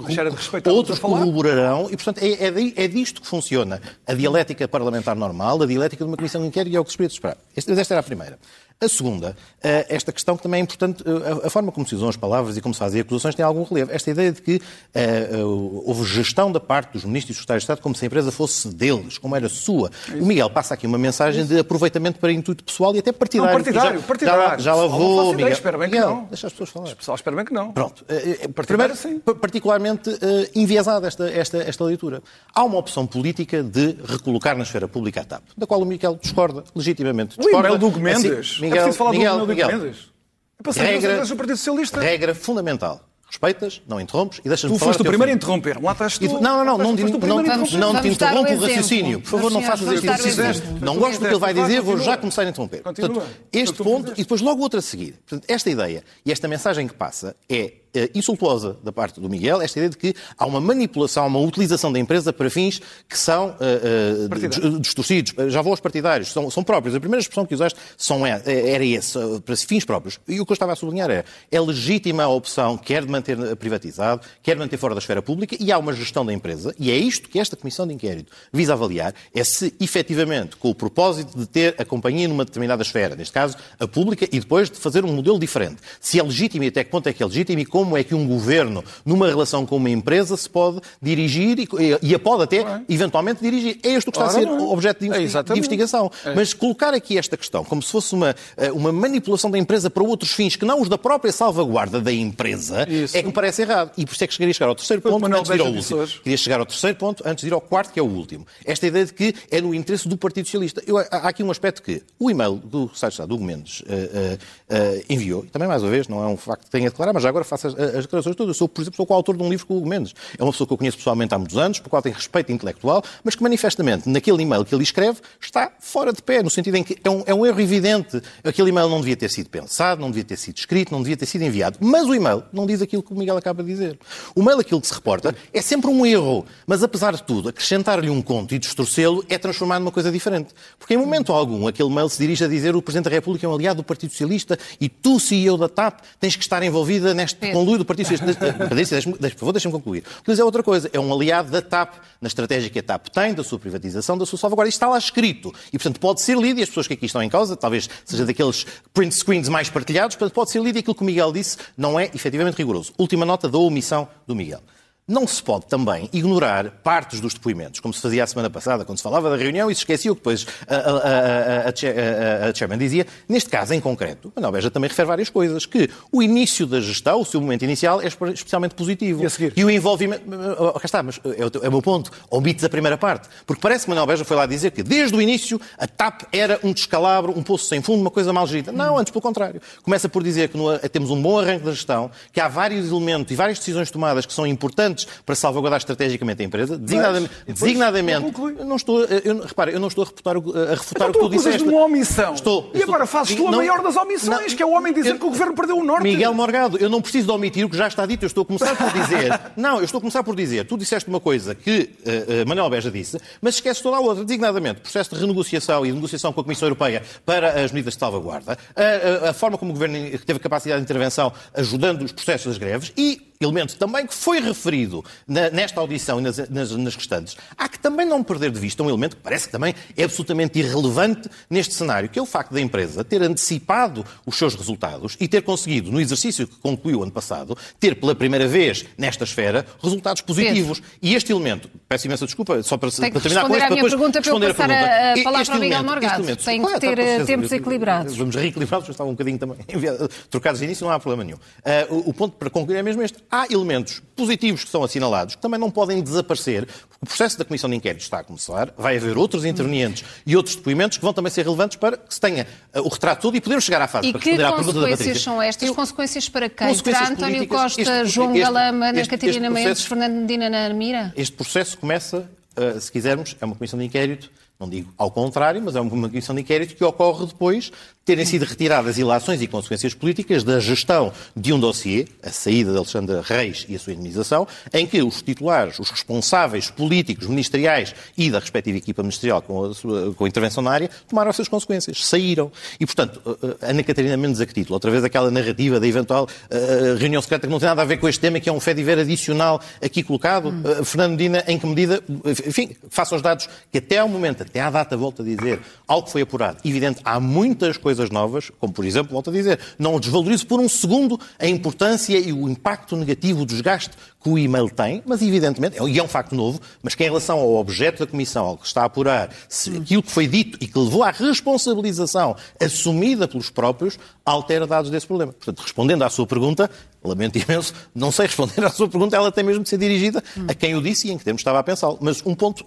outros 0.65 0.99
corroborarão 0.99 1.87
e, 1.91 1.95
portanto, 1.95 2.19
é, 2.23 2.27
é, 2.27 2.83
é 2.85 2.87
disto 2.87 3.21
que 3.21 3.27
funciona 3.27 3.81
a 4.05 4.13
dialética 4.13 4.67
parlamentar 4.67 5.15
normal, 5.15 5.61
a 5.61 5.65
dialética 5.65 6.03
de 6.03 6.09
uma 6.09 6.17
Comissão 6.17 6.41
de 6.41 6.47
Inquérito 6.47 6.73
e 6.73 6.75
é 6.75 6.79
o 6.79 6.85
que 6.85 6.91
se 6.91 6.97
podia 6.97 7.07
esperar. 7.07 7.37
Esta 7.55 7.93
era 7.93 7.99
a 7.99 8.03
primeira. 8.03 8.39
A 8.79 8.87
segunda, 8.87 9.35
eh, 9.63 9.87
esta 9.89 10.11
questão 10.11 10.37
que 10.37 10.43
também 10.43 10.59
é 10.59 10.63
importante, 10.63 11.03
eh, 11.03 11.47
a 11.47 11.49
forma 11.49 11.71
como 11.71 11.87
se 11.87 11.95
usam 11.95 12.07
as 12.09 12.15
palavras 12.15 12.57
e 12.57 12.61
como 12.61 12.75
se 12.75 12.79
fazem 12.79 13.01
acusações 13.01 13.33
tem 13.33 13.43
algum 13.43 13.63
relevo. 13.63 13.91
Esta 13.91 14.11
ideia 14.11 14.31
de 14.31 14.39
que 14.39 14.57
uh, 14.57 15.83
houve 15.83 16.03
gestão 16.03 16.51
da 16.51 16.59
parte 16.59 16.93
dos 16.93 17.03
ministros 17.03 17.35
e 17.35 17.39
secretários 17.39 17.63
de 17.63 17.65
Estado 17.65 17.81
como 17.81 17.95
se 17.95 18.05
a 18.05 18.07
empresa 18.07 18.31
fosse 18.31 18.67
deles, 18.67 19.17
como 19.17 19.35
era 19.35 19.49
sua. 19.49 19.89
O 20.13 20.23
Miguel 20.23 20.47
passa 20.51 20.75
aqui 20.75 20.85
uma 20.85 20.99
mensagem 20.99 21.43
de 21.43 21.57
aproveitamento 21.57 22.19
para 22.19 22.31
intuito 22.31 22.63
pessoal 22.63 22.95
e 22.95 22.99
até 22.99 23.11
partidário. 23.11 23.51
Não, 23.51 23.63
partidário, 23.63 23.99
já, 23.99 24.05
partidário. 24.05 24.41
Já, 24.41 24.57
já 24.57 24.75
lavou, 24.75 25.33
Miguel. 25.33 25.51
Espero 25.51 25.79
bem 25.79 25.89
que 25.89 25.95
Miguel, 25.95 26.09
não. 26.11 26.23
Deixa 26.25 26.45
as 26.45 26.53
pessoas 26.53 26.69
falar. 26.69 26.95
Pessoal 26.95 27.15
espera 27.15 27.35
bem 27.35 27.45
que 27.45 27.53
não. 27.53 27.71
Pronto. 27.71 28.05
Uh, 28.05 28.53
primeiro, 28.63 28.95
sim. 28.95 29.17
particularmente 29.19 30.07
uh, 30.11 30.17
enviesada 30.53 31.07
esta, 31.07 31.27
esta, 31.27 31.57
esta 31.57 31.83
leitura. 31.83 32.21
Há 32.53 32.63
uma 32.63 32.77
opção 32.77 33.07
política 33.07 33.63
de 33.63 33.97
recolocar 34.05 34.55
na 34.55 34.61
esfera 34.61 34.87
pública 34.87 35.21
a 35.21 35.23
TAP, 35.25 35.43
da 35.57 35.65
qual 35.65 35.81
o 35.81 35.85
Miguel 35.85 36.19
discorda, 36.21 36.63
legitimamente. 36.75 37.39
Discorda, 37.39 37.57
o 37.57 37.75
e-mail 37.75 37.79
do 37.79 37.89
Gomes. 37.89 38.25
Assim, 38.25 38.66
Miguel, 38.69 38.87
é 38.87 38.91
falar 38.91 39.11
Miguel, 39.11 39.39
do 39.39 39.47
Miguel, 39.47 39.67
Mendes. 39.67 40.11
É 40.59 40.63
para 40.63 40.73
regra, 40.83 41.25
do 41.25 41.35
Partido 41.35 41.57
Socialista. 41.57 41.99
Regra 41.99 42.35
fundamental. 42.35 43.07
Respeitas, 43.29 43.81
não 43.85 43.99
interrompes 43.99 44.39
e 44.39 44.47
deixas-me 44.47 44.77
Tu 44.77 44.79
falar. 44.79 44.93
foste 44.93 45.01
o 45.01 45.05
primeiro 45.05 45.33
a 45.33 45.35
interromper. 45.35 45.83
Lá 45.83 45.91
estás 45.91 46.17
tu. 46.17 46.39
Não, 46.39 46.63
não, 46.63 46.77
não, 46.77 46.77
não, 46.77 46.93
não, 46.95 47.93
não 47.93 48.01
te 48.01 48.07
interrompo 48.07 48.53
o 48.53 48.57
raciocínio. 48.57 49.19
Por 49.19 49.29
favor, 49.29 49.51
não 49.51 49.61
faças 49.61 49.91
este 49.91 50.07
exercício. 50.07 50.63
Não 50.79 50.95
gosto 50.95 51.19
do 51.19 51.25
que 51.25 51.33
ele 51.33 51.39
vai 51.39 51.53
dizer, 51.53 51.81
vou 51.81 51.97
já 51.97 52.15
começar 52.15 52.43
a 52.43 52.49
interromper. 52.49 52.81
Portanto, 52.83 53.21
este 53.51 53.83
ponto 53.83 54.13
e 54.13 54.23
depois 54.23 54.39
logo 54.39 54.61
outro 54.61 54.79
a 54.79 54.81
seguir. 54.81 55.15
Portanto, 55.27 55.43
esta 55.49 55.69
ideia 55.69 56.03
e 56.25 56.31
esta 56.31 56.47
mensagem 56.47 56.87
que 56.87 56.93
passa 56.93 57.35
é 57.49 57.73
insultuosa 58.13 58.77
da 58.83 58.91
parte 58.91 59.19
do 59.19 59.29
Miguel, 59.29 59.61
esta 59.61 59.79
ideia 59.79 59.89
de 59.89 59.97
que 59.97 60.13
há 60.37 60.45
uma 60.45 60.59
manipulação, 60.59 61.25
uma 61.27 61.39
utilização 61.39 61.91
da 61.91 61.99
empresa 61.99 62.31
para 62.31 62.49
fins 62.49 62.81
que 63.07 63.17
são 63.17 63.55
uh, 63.55 64.79
distorcidos. 64.79 65.33
Já 65.51 65.61
vou 65.61 65.71
aos 65.71 65.79
partidários, 65.79 66.29
são, 66.29 66.49
são, 66.49 66.63
próprios. 66.63 66.95
A 66.95 66.99
primeira 66.99 67.21
expressão 67.21 67.45
que 67.45 67.53
usaste 67.53 67.79
são, 67.97 68.25
era 68.25 68.85
esse, 68.85 69.17
para 69.45 69.55
fins 69.55 69.85
próprios. 69.85 70.19
E 70.27 70.39
o 70.39 70.45
que 70.45 70.51
eu 70.51 70.55
estava 70.55 70.73
a 70.73 70.75
sublinhar 70.75 71.09
é, 71.09 71.23
é 71.51 71.59
legítima 71.59 72.23
a 72.23 72.29
opção, 72.29 72.77
quer 72.77 73.05
de 73.05 73.11
manter 73.11 73.55
privatizado, 73.55 74.21
quer 74.41 74.53
de 74.53 74.59
manter 74.59 74.77
fora 74.77 74.93
da 74.93 74.99
esfera 74.99 75.21
pública, 75.21 75.55
e 75.59 75.71
há 75.71 75.77
uma 75.77 75.93
gestão 75.93 76.25
da 76.25 76.33
empresa, 76.33 76.73
e 76.79 76.91
é 76.91 76.97
isto 76.97 77.29
que 77.29 77.39
esta 77.39 77.55
Comissão 77.55 77.87
de 77.87 77.93
Inquérito 77.93 78.31
visa 78.51 78.73
avaliar, 78.73 79.13
é 79.33 79.43
se 79.43 79.73
efetivamente, 79.79 80.55
com 80.55 80.69
o 80.69 80.75
propósito 80.75 81.37
de 81.37 81.45
ter 81.45 81.75
a 81.77 81.85
companhia 81.85 82.27
numa 82.27 82.45
determinada 82.45 82.81
esfera, 82.81 83.15
neste 83.15 83.33
caso 83.33 83.57
a 83.79 83.87
pública, 83.87 84.25
e 84.31 84.39
depois 84.39 84.69
de 84.69 84.77
fazer 84.77 85.03
um 85.05 85.13
modelo 85.13 85.39
diferente, 85.39 85.77
se 85.99 86.19
é 86.19 86.23
legítimo 86.23 86.63
e 86.63 86.67
até 86.67 86.83
que 86.83 86.89
ponto 86.89 87.07
é 87.07 87.13
que 87.13 87.21
é 87.21 87.25
legítimo 87.25 87.59
e 87.59 87.65
como 87.77 87.95
é 87.95 88.03
que 88.03 88.15
um 88.15 88.25
governo, 88.25 88.83
numa 89.05 89.27
relação 89.27 89.63
com 89.63 89.75
uma 89.75 89.91
empresa, 89.91 90.35
se 90.35 90.49
pode 90.49 90.81
dirigir 90.99 91.59
e, 91.59 91.67
e 92.01 92.15
a 92.15 92.17
pode 92.17 92.41
até, 92.41 92.57
é. 92.57 92.81
eventualmente, 92.89 93.39
dirigir. 93.39 93.77
É 93.83 93.89
isto 93.89 94.11
que 94.11 94.17
está 94.17 94.25
a 94.25 94.29
ser 94.31 94.49
objeto 94.49 95.01
de, 95.01 95.11
é 95.11 95.43
de 95.43 95.53
investigação. 95.59 96.11
É. 96.25 96.33
Mas 96.33 96.55
colocar 96.55 96.95
aqui 96.95 97.19
esta 97.19 97.37
questão 97.37 97.63
como 97.63 97.83
se 97.83 97.91
fosse 97.91 98.15
uma, 98.15 98.35
eh, 98.57 98.71
uma 98.71 98.91
manipulação 98.91 99.51
da 99.51 99.59
empresa 99.59 99.91
para 99.91 100.01
outros 100.01 100.31
fins 100.31 100.55
que 100.55 100.65
não 100.65 100.81
os 100.81 100.89
da 100.89 100.97
própria 100.97 101.31
salvaguarda 101.31 102.01
da 102.01 102.11
empresa 102.11 102.89
isso. 102.89 103.15
é 103.15 103.21
que 103.21 103.27
me 103.27 103.33
parece 103.33 103.61
errado. 103.61 103.91
E 103.95 104.07
por 104.07 104.13
isso 104.13 104.23
é 104.23 104.27
que 104.27 104.33
chegaria 104.33 104.51
a 104.51 104.53
chegar 104.55 104.69
ao 104.69 104.75
terceiro 104.75 105.03
ponto 105.03 105.23
antes 105.23 105.43
de 105.43 105.55
ir 105.55 105.61
ao 105.61 105.67
último. 105.67 106.07
Queria 106.23 106.37
chegar 106.37 106.59
ao 106.59 106.65
terceiro 106.65 106.97
ponto 106.97 107.21
antes 107.27 107.43
de 107.43 107.47
ir 107.47 107.53
ao 107.53 107.61
quarto, 107.61 107.93
que 107.93 107.99
é 107.99 108.03
o 108.03 108.07
último. 108.07 108.47
Esta 108.65 108.87
ideia 108.87 109.05
de 109.05 109.13
que 109.13 109.35
é 109.51 109.61
no 109.61 109.71
interesse 109.75 110.07
do 110.07 110.17
Partido 110.17 110.45
Socialista. 110.45 110.81
Eu, 110.87 110.97
há 110.97 111.03
aqui 111.27 111.43
um 111.43 111.51
aspecto 111.51 111.83
que 111.83 112.01
o 112.17 112.31
e-mail 112.31 112.55
do 112.55 112.87
de 112.87 113.07
Estado, 113.07 113.35
Hugo 113.35 113.43
Mendes, 113.43 113.81
uh, 113.81 113.83
uh, 113.83 114.35
uh, 114.35 115.03
enviou, 115.07 115.45
e 115.45 115.49
também 115.49 115.67
mais 115.67 115.83
uma 115.83 115.91
vez, 115.91 116.07
não 116.07 116.23
é 116.23 116.27
um 116.27 116.37
facto 116.37 116.63
que 116.65 116.71
tenha 116.71 116.87
a 116.87 116.89
declarar, 116.89 117.13
mas 117.13 117.21
já 117.21 117.29
agora 117.29 117.45
faço 117.45 117.66
as, 117.73 117.95
as 117.95 118.03
declarações 118.05 118.35
todas. 118.35 118.55
Eu 118.55 118.57
sou, 118.57 118.67
por 118.67 118.81
exemplo, 118.81 118.97
sou 118.97 119.05
coautor 119.05 119.35
de 119.35 119.43
um 119.43 119.49
livro 119.49 119.65
com 119.65 119.75
o 119.75 119.77
Hugo 119.77 119.87
Mendes. 119.87 120.13
É 120.37 120.43
uma 120.43 120.51
pessoa 120.51 120.67
que 120.67 120.73
eu 120.73 120.77
conheço 120.77 120.97
pessoalmente 120.97 121.33
há 121.33 121.37
muitos 121.37 121.57
anos, 121.57 121.79
por 121.79 121.89
qual 121.89 122.01
tenho 122.01 122.15
respeito 122.15 122.51
intelectual, 122.51 123.03
mas 123.23 123.35
que 123.35 123.43
manifestamente, 123.43 124.09
naquele 124.09 124.41
e-mail 124.41 124.65
que 124.65 124.73
ele 124.73 124.83
escreve, 124.83 125.19
está 125.39 125.71
fora 125.79 126.11
de 126.11 126.21
pé, 126.21 126.43
no 126.43 126.49
sentido 126.49 126.75
em 126.75 126.83
que 126.83 126.97
é 127.03 127.09
um, 127.09 127.23
é 127.25 127.33
um 127.33 127.45
erro 127.45 127.59
evidente. 127.59 128.21
Aquele 128.43 128.69
e-mail 128.69 128.89
não 128.89 128.99
devia 128.99 129.15
ter 129.15 129.29
sido 129.29 129.49
pensado, 129.49 130.01
não 130.01 130.09
devia 130.09 130.23
ter 130.23 130.37
sido 130.37 130.57
escrito, 130.57 130.91
não 130.91 131.01
devia 131.01 131.17
ter 131.17 131.25
sido 131.25 131.43
enviado. 131.43 131.77
Mas 131.81 132.07
o 132.07 132.15
e-mail 132.15 132.43
não 132.51 132.65
diz 132.65 132.81
aquilo 132.81 133.03
que 133.03 133.11
o 133.11 133.15
Miguel 133.15 133.37
acaba 133.37 133.63
de 133.63 133.69
dizer. 133.69 133.99
O 134.35 134.41
e-mail, 134.41 134.59
aquilo 134.59 134.81
que 134.81 134.87
se 134.87 134.93
reporta, 134.93 135.35
é 135.53 135.61
sempre 135.61 135.89
um 135.89 136.05
erro. 136.05 136.45
Mas, 136.65 136.83
apesar 136.83 137.13
de 137.13 137.23
tudo, 137.23 137.49
acrescentar-lhe 137.49 138.09
um 138.09 138.21
conto 138.21 138.53
e 138.55 138.59
distorcê-lo 138.59 139.23
é 139.29 139.37
transformar 139.37 139.79
numa 139.79 139.91
coisa 139.91 140.11
diferente. 140.11 140.53
Porque, 140.79 140.93
em 140.93 140.97
momento 140.97 141.33
algum, 141.33 141.67
aquele 141.67 141.89
mail 141.89 142.09
se 142.09 142.17
dirige 142.17 142.43
a 142.43 142.47
dizer 142.47 142.75
o 142.75 142.81
Presidente 142.81 143.05
da 143.05 143.11
República 143.11 143.45
é 143.45 143.49
um 143.49 143.53
aliado 143.53 143.81
do 143.81 143.83
Partido 143.83 144.11
Socialista 144.11 144.57
e 144.79 144.89
tu, 144.89 145.19
CEO 145.19 145.57
da 145.57 145.69
TAP, 145.69 145.99
tens 146.19 146.35
que 146.35 146.43
estar 146.43 146.61
envolvida 146.63 147.13
neste 147.13 147.39
conluio 147.57 147.79
do 147.79 147.85
Partido 147.85 148.07
Socialista. 148.07 148.53
Por 148.53 149.39
favor, 149.39 149.51
deixa-me 149.51 149.71
concluir. 149.71 150.03
Diz 150.25 150.39
é 150.39 150.43
outra 150.43 150.61
coisa. 150.61 150.89
É 150.93 150.99
um 150.99 151.13
aliado 151.13 151.49
da 151.49 151.61
TAP, 151.61 151.95
na 152.21 152.27
estratégia 152.27 152.69
que 152.69 152.79
a 152.79 152.83
TAP 152.83 153.07
tem, 153.07 153.33
da 153.33 153.43
sua 153.43 153.57
privatização, 153.57 154.17
da 154.17 154.25
sua 154.25 154.37
salvaguarda. 154.37 154.69
Isto 154.69 154.77
está 154.77 154.87
lá 154.87 154.97
escrito. 154.97 155.53
E, 155.67 155.77
portanto, 155.77 155.99
pode 155.99 156.21
ser 156.21 156.37
lido, 156.37 156.59
e 156.59 156.63
as 156.63 156.69
pessoas 156.69 156.87
que 156.87 156.93
aqui 156.93 157.05
estão 157.05 157.21
em 157.23 157.29
causa, 157.29 157.55
talvez 157.55 157.89
seja 158.05 158.25
daqueles 158.25 158.65
print 158.93 159.15
screens 159.15 159.49
mais 159.49 159.69
partilhados, 159.69 160.15
portanto, 160.15 160.33
pode 160.33 160.51
ser 160.51 160.61
lido 160.61 160.77
e 160.77 160.79
aquilo 160.79 160.95
que 160.95 161.01
o 161.01 161.05
Miguel 161.05 161.31
disse 161.31 161.57
não 161.75 161.99
é 161.99 162.05
efetivamente 162.13 162.55
rigoroso. 162.55 162.93
Última 162.97 163.25
nota 163.25 163.49
da 163.49 163.57
omissão 163.57 164.07
do 164.25 164.35
Miguel. 164.35 164.61
Não 165.09 165.25
se 165.25 165.41
pode 165.41 165.67
também 165.67 166.09
ignorar 166.11 166.69
partes 166.83 167.21
dos 167.21 167.33
depoimentos, 167.33 167.79
como 167.79 167.93
se 167.93 168.01
fazia 168.01 168.25
a 168.25 168.27
semana 168.27 168.49
passada, 168.49 168.83
quando 168.83 168.97
se 168.97 169.03
falava 169.03 169.29
da 169.29 169.37
reunião 169.37 169.71
e 169.71 169.73
se 169.73 169.79
esquecia 169.79 170.11
o 170.11 170.15
que 170.15 170.19
depois 170.19 170.45
a, 170.67 170.75
a, 170.75 172.47
a, 172.47 172.49
a, 172.49 172.53
Chairman 172.53 172.77
dizia. 172.77 173.07
Neste 173.29 173.49
caso, 173.49 173.73
em 173.73 173.79
concreto, 173.79 174.33
Manuel 174.35 174.51
Beja 174.51 174.69
também 174.69 174.89
refere 174.89 175.07
várias 175.07 175.29
coisas, 175.29 175.65
que 175.65 175.89
o 176.11 176.21
início 176.21 176.65
da 176.65 176.81
gestão, 176.81 177.21
o 177.21 177.25
seu 177.25 177.39
momento 177.39 177.63
inicial, 177.63 178.01
é 178.01 178.07
especialmente 178.07 178.75
positivo. 178.75 179.23
E, 179.23 179.25
a 179.25 179.29
seguir? 179.29 179.53
e 179.55 179.63
o 179.63 179.69
envolvimento... 179.71 180.23
Cá 180.27 180.81
está, 180.83 181.01
mas 181.01 181.21
é 181.23 181.45
o, 181.45 181.65
é 181.65 181.69
o 181.69 181.71
meu 181.71 181.81
ponto. 181.81 182.11
Omites 182.29 182.65
a 182.65 182.69
primeira 182.69 182.97
parte. 182.97 183.29
Porque 183.45 183.61
parece 183.61 183.85
que 183.85 183.89
Manuel 183.89 184.07
Beja 184.07 184.25
foi 184.25 184.35
lá 184.35 184.45
dizer 184.45 184.71
que, 184.71 184.83
desde 184.83 185.15
o 185.15 185.21
início, 185.21 185.57
a 185.77 185.87
TAP 185.87 186.23
era 186.33 186.59
um 186.65 186.73
descalabro, 186.73 187.31
um 187.31 187.43
poço 187.43 187.63
sem 187.63 187.81
fundo, 187.81 188.01
uma 188.01 188.11
coisa 188.11 188.33
mal 188.33 188.45
gerida. 188.45 188.73
Não, 188.73 188.97
antes 188.97 189.11
pelo 189.11 189.21
contrário. 189.21 189.61
Começa 189.83 190.09
por 190.09 190.21
dizer 190.21 190.49
que 190.49 190.57
no, 190.57 190.77
temos 190.79 191.11
um 191.11 191.21
bom 191.21 191.39
arranque 191.39 191.63
da 191.63 191.71
gestão, 191.71 192.11
que 192.33 192.41
há 192.41 192.49
vários 192.49 192.91
elementos 192.91 193.31
e 193.31 193.35
várias 193.35 193.57
decisões 193.57 193.89
tomadas 193.89 194.25
que 194.25 194.33
são 194.33 194.45
importantes 194.45 194.96
para 195.05 195.35
salvaguardar 195.35 195.77
estrategicamente 195.77 196.41
a 196.41 196.45
empresa, 196.45 196.77
designadamente. 196.77 197.33
Mas, 197.47 197.59
designadamente 197.59 198.33
eu 198.57 198.65
não 198.65 198.75
estou, 198.75 199.03
eu, 199.03 199.41
repara, 199.41 199.71
eu 199.71 199.79
não 199.79 199.87
estou 199.87 200.03
a 200.03 200.07
refutar, 200.07 200.35
a 200.35 200.75
refutar 200.75 201.09
então, 201.09 201.21
o 201.21 201.29
que 201.29 201.35
tu 201.35 201.37
disseste. 201.37 201.63
de 201.63 201.69
uma 201.69 201.85
omissão. 201.85 202.33
Estou, 202.33 202.71
e 202.73 202.83
agora 202.83 203.05
fazes 203.05 203.35
tu 203.35 203.47
a 203.47 203.51
não, 203.51 203.57
maior 203.59 203.81
das 203.81 203.95
omissões, 203.95 204.51
não, 204.51 204.57
que 204.57 204.63
é 204.63 204.65
o 204.65 204.71
homem 204.71 204.93
dizer 204.93 205.11
eu, 205.11 205.19
que 205.19 205.25
o 205.25 205.29
governo 205.29 205.53
perdeu 205.55 205.77
o 205.77 205.83
norte. 205.83 206.03
Miguel 206.03 206.33
Morgado, 206.33 206.77
eu 206.77 206.89
não 206.89 207.01
preciso 207.01 207.27
de 207.27 207.33
omitir 207.33 207.65
o 207.65 207.69
que 207.69 207.77
já 207.77 207.87
está 207.87 208.05
dito, 208.05 208.23
eu 208.23 208.27
estou 208.27 208.43
a 208.43 208.45
começar 208.45 208.75
por 208.75 208.91
dizer. 208.91 209.39
não, 209.55 209.77
eu 209.77 209.85
estou 209.85 209.97
a 209.99 210.01
começar 210.01 210.23
por 210.23 210.35
dizer. 210.35 210.65
Tu 210.65 210.77
disseste 210.77 211.09
uma 211.09 211.19
coisa 211.19 211.55
que 211.55 211.89
uh, 212.05 212.43
uh, 212.43 212.47
Manuel 212.47 212.69
Beja 212.69 212.91
disse, 212.91 213.19
mas 213.41 213.55
esquece 213.55 213.81
toda 213.81 213.97
a 213.97 213.99
outra. 213.99 214.23
Designadamente, 214.23 214.81
processo 214.81 215.13
de 215.13 215.21
renegociação 215.21 215.85
e 215.85 215.89
de 215.89 215.95
negociação 215.95 216.33
com 216.33 216.41
a 216.41 216.43
Comissão 216.43 216.67
Europeia 216.67 217.03
para 217.25 217.63
as 217.63 217.71
medidas 217.71 217.93
de 217.93 217.99
salvaguarda, 217.99 218.57
a, 218.75 219.27
a, 219.27 219.29
a 219.29 219.33
forma 219.33 219.57
como 219.57 219.71
o 219.71 219.73
governo 219.73 219.97
teve 220.19 220.39
capacidade 220.39 220.79
de 220.79 220.83
intervenção 220.83 221.31
ajudando 221.53 222.03
os 222.03 222.11
processos 222.11 222.47
das 222.47 222.57
greves 222.57 222.91
e 222.97 223.26
elemento 223.39 223.75
também 223.77 224.05
que 224.05 224.13
foi 224.13 224.39
referido 224.39 225.03
na, 225.27 225.49
nesta 225.49 225.79
audição 225.79 226.19
e 226.19 226.23
nas, 226.23 226.37
nas, 226.49 226.71
nas, 226.71 226.95
restantes, 226.95 227.35
há 227.57 227.67
que 227.67 227.79
também 227.79 228.05
não 228.05 228.23
perder 228.23 228.51
de 228.51 228.59
vista 228.59 228.81
um 228.83 228.89
elemento 228.89 229.15
que 229.15 229.21
parece 229.21 229.45
que 229.45 229.51
também 229.51 229.75
é 229.95 230.03
absolutamente 230.03 230.59
irrelevante 230.59 231.29
neste 231.49 231.73
cenário, 231.73 232.09
que 232.09 232.17
é 232.17 232.21
o 232.21 232.25
facto 232.25 232.53
da 232.53 232.61
empresa 232.61 233.03
ter 233.03 233.21
antecipado 233.21 234.05
os 234.25 234.37
seus 234.37 234.55
resultados 234.55 235.15
e 235.19 235.27
ter 235.27 235.41
conseguido, 235.41 235.91
no 235.91 235.99
exercício 235.99 236.47
que 236.47 236.55
concluiu 236.57 237.03
ano 237.03 237.11
passado, 237.11 237.57
ter 237.79 237.95
pela 237.95 238.15
primeira 238.15 238.47
vez 238.47 238.85
nesta 238.97 239.23
esfera 239.23 239.65
resultados 239.81 240.21
positivos. 240.21 240.79
Pedro. 240.79 240.97
E 241.01 241.15
este 241.15 241.31
elemento, 241.31 241.69
peço 241.87 242.07
imensa 242.07 242.25
desculpa, 242.25 242.61
só 242.63 242.77
para, 242.77 242.89
para 242.91 243.21
terminar 243.21 243.47
com 243.47 243.55
isto, 243.55 243.67
para 243.67 243.75
depois 243.75 243.93
pergunta, 243.93 244.19
responder 244.19 244.53
para 244.53 244.65
eu 244.65 244.67
passar 244.67 244.71
a, 244.71 245.13
pergunta. 245.13 245.21
a 245.21 245.23
palavra 245.23 245.53
ao 245.53 245.59
Miguel 245.59 245.83
Morgado. 245.83 246.35
Tem 246.37 246.61
que 246.61 246.79
ter 246.79 246.99
eh, 246.99 247.23
tempos 247.23 247.51
equilibrados. 247.51 248.17
Vamos 248.17 248.35
reequilibrar, 248.35 248.79
porque 248.79 248.91
estavam 248.91 249.11
um 249.11 249.15
bocadinho 249.15 249.37
também 249.37 249.57
trocados 250.29 250.59
de 250.59 250.65
início, 250.65 250.85
não 250.85 250.93
há 250.93 250.99
problema 250.99 251.23
nenhum. 251.23 251.37
Uh, 251.37 251.95
o, 251.95 252.09
o 252.09 252.13
ponto 252.13 252.35
para 252.37 252.49
concluir 252.49 252.77
é 252.77 252.83
mesmo 252.83 253.01
este 253.01 253.19
há 253.31 253.45
elementos 253.51 254.01
positivos 254.15 254.63
que 254.63 254.69
são 254.69 254.83
assinalados 254.83 255.35
que 255.35 255.41
também 255.41 255.59
não 255.59 255.69
podem 255.69 256.01
desaparecer, 256.01 256.65
porque 256.65 256.97
o 257.01 257.05
processo 257.05 257.37
da 257.37 257.45
Comissão 257.45 257.69
de 257.69 257.75
Inquérito 257.75 258.01
está 258.01 258.19
a 258.19 258.23
começar, 258.23 258.73
vai 258.77 258.97
haver 258.97 259.17
outros 259.17 259.45
intervenientes 259.45 260.03
e 260.25 260.35
outros 260.35 260.55
depoimentos 260.55 260.97
que 260.97 261.03
vão 261.03 261.13
também 261.13 261.31
ser 261.31 261.43
relevantes 261.45 261.77
para 261.77 261.97
que 261.97 262.13
se 262.13 262.19
tenha 262.19 262.47
uh, 262.75 262.81
o 262.81 262.87
retrato 262.89 263.21
todo 263.21 263.37
e 263.37 263.41
podermos 263.41 263.63
chegar 263.65 263.81
à 263.81 263.87
fase 263.87 264.07
e 264.07 264.11
para 264.11 264.21
que 264.21 264.29
responder 264.29 264.45
à 264.47 264.51
pergunta 264.53 264.73
da 264.73 264.87
consequências 264.87 265.07
Patrícia. 265.07 265.23
são 265.31 265.41
estas? 265.41 265.67
Eu- 265.69 265.75
Consequências 265.75 266.29
para 266.29 266.49
quem? 266.49 266.67
Consequências 266.67 267.03
para 267.09 267.13
António 267.27 267.47
Costa, 267.47 267.81
este- 267.81 268.05
João 268.05 268.29
este- 268.31 268.39
Galama, 268.41 268.89
este- 268.91 269.09
Catarina 269.09 269.49
Mendes, 269.49 269.63
processo- 269.63 269.87
Fernandina 269.87 270.49
na 270.49 270.69
Mira? 270.73 271.13
Este 271.15 271.35
processo 271.35 271.77
começa, 271.77 272.29
uh, 272.57 272.79
se 272.81 272.91
quisermos, 272.91 273.35
é 273.39 273.45
uma 273.45 273.55
comissão 273.55 273.77
de 273.77 273.85
inquérito, 273.85 274.31
não 274.59 274.67
digo 274.67 274.91
ao 274.97 275.11
contrário, 275.11 275.61
mas 275.63 275.75
é 275.75 275.79
uma 275.81 275.91
comissão 276.09 276.33
de 276.33 276.41
inquérito 276.41 276.75
que 276.75 276.83
ocorre 276.83 277.27
depois 277.27 277.65
de 277.65 277.71
terem 278.07 278.23
sido 278.23 278.45
retiradas 278.45 278.97
ilações 278.97 279.41
e 279.41 279.47
consequências 279.47 279.93
políticas 279.93 280.41
da 280.41 280.61
gestão 280.61 281.11
de 281.35 281.51
um 281.51 281.59
dossiê, 281.59 282.05
a 282.23 282.29
saída 282.29 282.71
de 282.71 282.77
Alexandre 282.77 283.19
Reis 283.21 283.65
e 283.67 283.75
a 283.75 283.79
sua 283.79 283.91
indemnização, 283.91 284.47
em 284.73 284.87
que 284.87 285.03
os 285.03 285.21
titulares, 285.21 285.77
os 285.77 285.89
responsáveis 285.89 286.71
políticos, 286.71 287.27
ministeriais 287.27 287.93
e 288.17 288.31
da 288.31 288.39
respectiva 288.39 288.77
equipa 288.77 289.03
ministerial 289.03 289.41
com 289.41 289.65
a, 289.65 289.73
sua, 289.73 290.13
com 290.13 290.23
a 290.23 290.27
intervenção 290.27 290.63
na 290.63 290.71
área, 290.71 290.89
tomaram 291.05 291.29
essas 291.29 291.49
consequências, 291.49 292.05
saíram. 292.05 292.49
E, 292.79 292.85
portanto, 292.85 293.21
uh, 293.25 293.31
uh, 293.31 293.57
Ana 293.61 293.83
Catarina 293.83 294.15
Mendes 294.15 294.39
a 294.39 294.45
que 294.45 294.53
título? 294.53 294.75
Outra 294.75 294.89
vez 294.89 295.03
aquela 295.03 295.29
narrativa 295.29 295.77
da 295.77 295.85
eventual 295.85 296.29
uh, 296.49 296.97
reunião 296.97 297.21
secreta 297.21 297.45
que 297.45 297.51
não 297.51 297.59
tem 297.59 297.67
nada 297.67 297.81
a 297.81 297.85
ver 297.85 297.97
com 297.97 298.07
este 298.07 298.21
tema, 298.21 298.39
que 298.39 298.47
é 298.47 298.53
um 298.53 298.61
fé 298.61 298.73
de 298.73 298.83
ver 298.83 298.99
adicional 298.99 299.59
aqui 299.83 300.01
colocado. 300.01 300.47
Uh, 300.47 300.85
Fernando 300.85 301.17
Dina, 301.17 301.43
em 301.45 301.59
que 301.59 301.67
medida, 301.67 302.01
enfim, 302.25 302.69
faça 302.89 303.17
os 303.17 303.21
dados 303.21 303.49
que 303.69 303.79
até 303.79 303.97
ao 303.97 304.07
momento, 304.07 304.43
até 304.43 304.61
à 304.61 304.69
data, 304.69 304.95
volto 304.95 305.23
a 305.23 305.25
dizer, 305.25 305.59
algo 305.85 306.05
que 306.05 306.13
foi 306.13 306.21
apurado. 306.21 306.59
Evidente, 306.63 307.01
há 307.03 307.19
muitas 307.19 307.75
coisas 307.75 307.96
novas, 308.11 308.51
como 308.59 308.73
por 308.73 308.85
exemplo, 308.85 309.11
volto 309.13 309.29
a 309.29 309.33
dizer, 309.33 309.59
não 309.77 309.99
desvalorizo 309.99 310.45
por 310.47 310.59
um 310.59 310.69
segundo 310.69 311.19
a 311.39 311.47
importância 311.47 312.17
e 312.17 312.31
o 312.31 312.47
impacto 312.47 312.95
negativo, 312.95 313.41
o 313.41 313.45
desgaste 313.45 313.91
que 314.21 314.29
o 314.29 314.37
e-mail 314.37 314.69
tem, 314.69 315.01
mas 315.05 315.21
evidentemente, 315.21 315.77
e 315.81 315.99
é 315.99 316.03
um 316.03 316.07
facto 316.07 316.35
novo, 316.35 316.59
mas 316.81 316.95
que 316.95 317.03
em 317.03 317.07
relação 317.07 317.39
ao 317.39 317.55
objeto 317.55 317.99
da 317.99 318.07
Comissão, 318.07 318.45
ao 318.45 318.57
que 318.57 318.65
está 318.65 318.81
a 318.81 318.85
apurar, 318.85 319.29
se 319.47 319.75
aquilo 319.77 320.03
que 320.03 320.11
foi 320.11 320.27
dito 320.27 320.57
e 320.61 320.67
que 320.67 320.77
levou 320.77 321.03
à 321.03 321.11
responsabilização 321.11 322.35
assumida 322.59 323.27
pelos 323.27 323.49
próprios, 323.49 323.97
altera 324.25 324.67
dados 324.67 324.91
desse 324.91 325.07
problema. 325.07 325.33
Portanto, 325.33 325.61
respondendo 325.61 326.03
à 326.03 326.09
sua 326.09 326.27
pergunta, 326.27 326.69
lamento 327.03 327.37
imenso, 327.37 327.73
não 327.93 328.11
sei 328.11 328.25
responder 328.25 328.63
à 328.65 328.69
sua 328.69 328.87
pergunta, 328.87 329.15
ela 329.15 329.31
tem 329.31 329.43
mesmo 329.43 329.63
de 329.63 329.69
ser 329.69 329.77
dirigida 329.77 330.23
a 330.47 330.53
quem 330.53 330.75
o 330.75 330.81
disse 330.81 331.07
e 331.07 331.11
em 331.11 331.17
que 331.17 331.23
termos 331.23 331.41
estava 331.41 331.59
a 331.59 331.63
pensá-lo. 331.63 331.97
Mas 332.01 332.21
um 332.25 332.35
ponto 332.35 332.65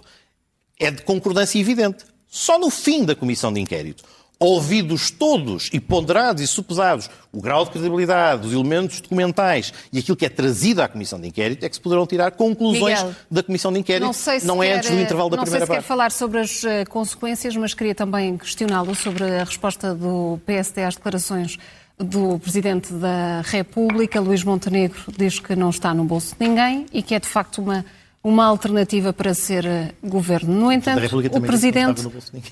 é 0.79 0.89
de 0.89 1.03
concordância 1.03 1.59
evidente. 1.59 2.05
Só 2.27 2.57
no 2.57 2.69
fim 2.69 3.03
da 3.03 3.13
comissão 3.13 3.51
de 3.51 3.59
inquérito, 3.59 4.03
ouvidos 4.41 5.11
todos 5.11 5.69
e 5.71 5.79
ponderados 5.79 6.41
e 6.41 6.47
supesados 6.47 7.09
o 7.31 7.39
grau 7.39 7.63
de 7.63 7.71
credibilidade, 7.71 8.47
os 8.47 8.53
elementos 8.53 8.99
documentais 8.99 9.71
e 9.93 9.99
aquilo 9.99 10.17
que 10.17 10.25
é 10.25 10.29
trazido 10.29 10.81
à 10.81 10.87
comissão 10.87 11.21
de 11.21 11.27
inquérito, 11.27 11.63
é 11.63 11.69
que 11.69 11.75
se 11.75 11.81
poderão 11.81 12.07
tirar 12.07 12.31
conclusões 12.31 12.99
Miguel, 12.99 13.15
da 13.29 13.43
comissão 13.43 13.71
de 13.71 13.79
inquérito. 13.79 14.03
Não 14.03 14.13
sei 14.13 14.39
se 14.39 14.47
não 14.47 14.61
é 14.61 14.69
quer, 14.69 14.77
antes 14.77 14.89
do 14.89 14.99
intervalo 14.99 15.29
da 15.29 15.37
não 15.37 15.43
primeira 15.43 15.65
sei 15.65 15.75
se 15.75 15.79
quer 15.79 15.85
parte. 15.85 15.87
falar 15.87 16.11
sobre 16.11 16.39
as 16.39 16.63
eh, 16.63 16.85
consequências, 16.85 17.55
mas 17.55 17.75
queria 17.75 17.93
também 17.93 18.35
questioná-lo 18.35 18.95
sobre 18.95 19.23
a 19.23 19.43
resposta 19.43 19.93
do 19.93 20.39
PSD 20.43 20.83
às 20.83 20.95
declarações 20.95 21.59
do 21.99 22.39
Presidente 22.39 22.91
da 22.93 23.41
República. 23.45 24.19
Luís 24.19 24.43
Montenegro 24.43 24.99
diz 25.15 25.39
que 25.39 25.55
não 25.55 25.69
está 25.69 25.93
no 25.93 26.03
bolso 26.03 26.35
de 26.37 26.47
ninguém 26.47 26.87
e 26.91 27.03
que 27.03 27.13
é 27.13 27.19
de 27.19 27.27
facto 27.27 27.61
uma, 27.61 27.85
uma 28.23 28.45
alternativa 28.45 29.13
para 29.13 29.35
ser 29.35 29.67
eh, 29.67 29.91
governo. 30.03 30.51
No 30.51 30.71
entanto, 30.71 31.15
o 31.15 31.39
não 31.39 31.41
Presidente 31.41 32.01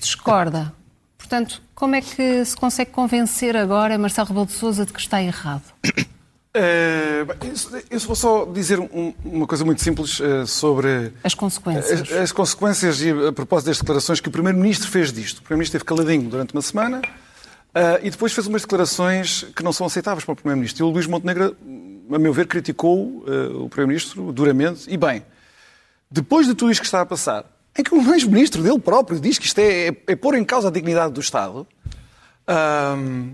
discorda. 0.00 0.72
Portanto, 1.30 1.62
como 1.76 1.94
é 1.94 2.00
que 2.00 2.44
se 2.44 2.56
consegue 2.56 2.90
convencer 2.90 3.56
agora 3.56 3.96
Marcelo 3.96 4.26
Rebelo 4.26 4.46
de 4.46 4.52
Sousa 4.52 4.84
de 4.84 4.92
que 4.92 4.98
está 4.98 5.22
errado? 5.22 5.62
Eh, 6.52 7.24
isso- 7.52 7.70
eu 7.88 8.00
vou 8.00 8.16
só 8.16 8.44
dizer 8.44 8.80
um- 8.80 9.14
uma 9.24 9.46
coisa 9.46 9.64
muito 9.64 9.80
simples 9.80 10.20
eh, 10.20 10.44
sobre 10.46 11.12
As 11.22 11.32
consequências. 11.32 12.00
as, 12.02 12.12
as 12.12 12.32
consequências 12.32 13.00
e 13.00 13.10
a 13.28 13.32
propósito 13.32 13.68
das 13.68 13.78
declarações 13.78 14.18
que 14.18 14.26
o 14.28 14.32
Primeiro-Ministro 14.32 14.88
fez 14.90 15.12
disto. 15.12 15.38
O 15.38 15.42
Primeiro-Ministro 15.42 15.76
esteve 15.78 15.84
caladinho 15.84 16.28
durante 16.28 16.52
uma 16.52 16.60
semana 16.60 17.02
eh, 17.72 18.00
e 18.02 18.10
depois 18.10 18.32
fez 18.32 18.48
umas 18.48 18.62
declarações 18.62 19.44
que 19.54 19.62
não 19.62 19.72
são 19.72 19.86
aceitáveis 19.86 20.24
para 20.24 20.32
o 20.32 20.34
Primeiro-Ministro. 20.34 20.84
E 20.84 20.88
o 20.88 20.90
Luís 20.90 21.06
Montenegro, 21.06 21.56
a 22.12 22.18
meu 22.18 22.32
ver, 22.32 22.48
criticou 22.48 23.24
eh, 23.28 23.30
o 23.54 23.68
Primeiro-Ministro 23.68 24.32
duramente. 24.32 24.92
E 24.92 24.96
bem, 24.96 25.24
depois 26.10 26.48
de 26.48 26.54
tudo 26.56 26.72
isto 26.72 26.80
que 26.80 26.86
está 26.86 27.00
a 27.00 27.06
passar, 27.06 27.44
em 27.78 27.82
que 27.82 27.94
o 27.94 28.14
ex-ministro 28.14 28.62
dele 28.62 28.78
próprio 28.78 29.20
diz 29.20 29.38
que 29.38 29.46
isto 29.46 29.58
é, 29.58 29.88
é- 29.88 29.96
é 30.08 30.16
pôr 30.16 30.34
em 30.34 30.44
causa 30.44 30.68
a 30.68 30.70
dignidade 30.70 31.12
do 31.14 31.20
Estado, 31.20 31.66
ahm, 32.46 33.32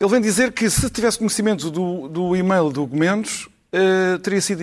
ele 0.00 0.10
vem 0.10 0.20
dizer 0.20 0.52
que 0.52 0.68
se 0.68 0.88
tivesse 0.90 1.18
conhecimento 1.18 1.70
do, 1.70 2.08
do 2.08 2.36
e-mail 2.36 2.70
do 2.70 2.86
Gomendos, 2.86 3.48
eh, 3.72 4.18
teria 4.18 4.40
sido 4.40 4.58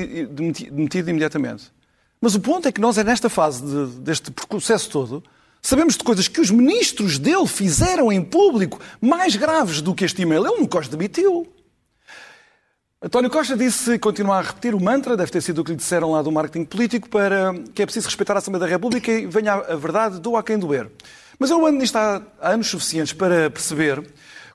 demitido 0.71 1.09
imediatamente. 1.09 1.71
Mas 2.19 2.35
o 2.35 2.39
ponto 2.39 2.67
é 2.67 2.71
que 2.71 2.79
nós, 2.81 2.97
é 2.97 3.03
nesta 3.03 3.29
fase 3.29 3.63
de- 3.63 3.99
deste 3.99 4.29
processo 4.31 4.89
todo, 4.89 5.23
sabemos 5.61 5.95
de 5.97 6.03
coisas 6.03 6.27
que 6.27 6.39
os 6.41 6.51
ministros 6.51 7.17
dele 7.17 7.47
fizeram 7.47 8.11
em 8.11 8.21
público 8.23 8.79
mais 8.99 9.35
graves 9.35 9.81
do 9.81 9.95
que 9.95 10.05
este 10.05 10.21
e-mail. 10.21 10.45
Ele 10.45 10.59
nunca 10.61 10.79
os 10.79 10.87
demitiu. 10.87 11.47
António 13.03 13.31
Costa 13.31 13.57
disse, 13.57 13.97
continua 13.97 14.37
a 14.37 14.41
repetir 14.41 14.75
o 14.75 14.79
mantra, 14.79 15.17
deve 15.17 15.31
ter 15.31 15.41
sido 15.41 15.59
o 15.59 15.63
que 15.63 15.71
lhe 15.71 15.77
disseram 15.77 16.11
lá 16.11 16.21
do 16.21 16.31
marketing 16.31 16.65
político, 16.65 17.09
para 17.09 17.51
que 17.73 17.81
é 17.81 17.85
preciso 17.87 18.05
respeitar 18.05 18.35
a 18.35 18.37
Assembleia 18.37 18.59
da 18.59 18.67
República 18.67 19.11
e 19.11 19.25
venha 19.25 19.53
a 19.53 19.75
verdade, 19.75 20.19
doa 20.19 20.43
quem 20.43 20.55
doer. 20.55 20.87
Mas 21.39 21.49
eu 21.49 21.65
ando 21.65 21.79
nisto 21.79 21.95
há, 21.95 22.21
anos 22.39 22.67
suficientes 22.67 23.11
para 23.11 23.49
perceber 23.49 24.07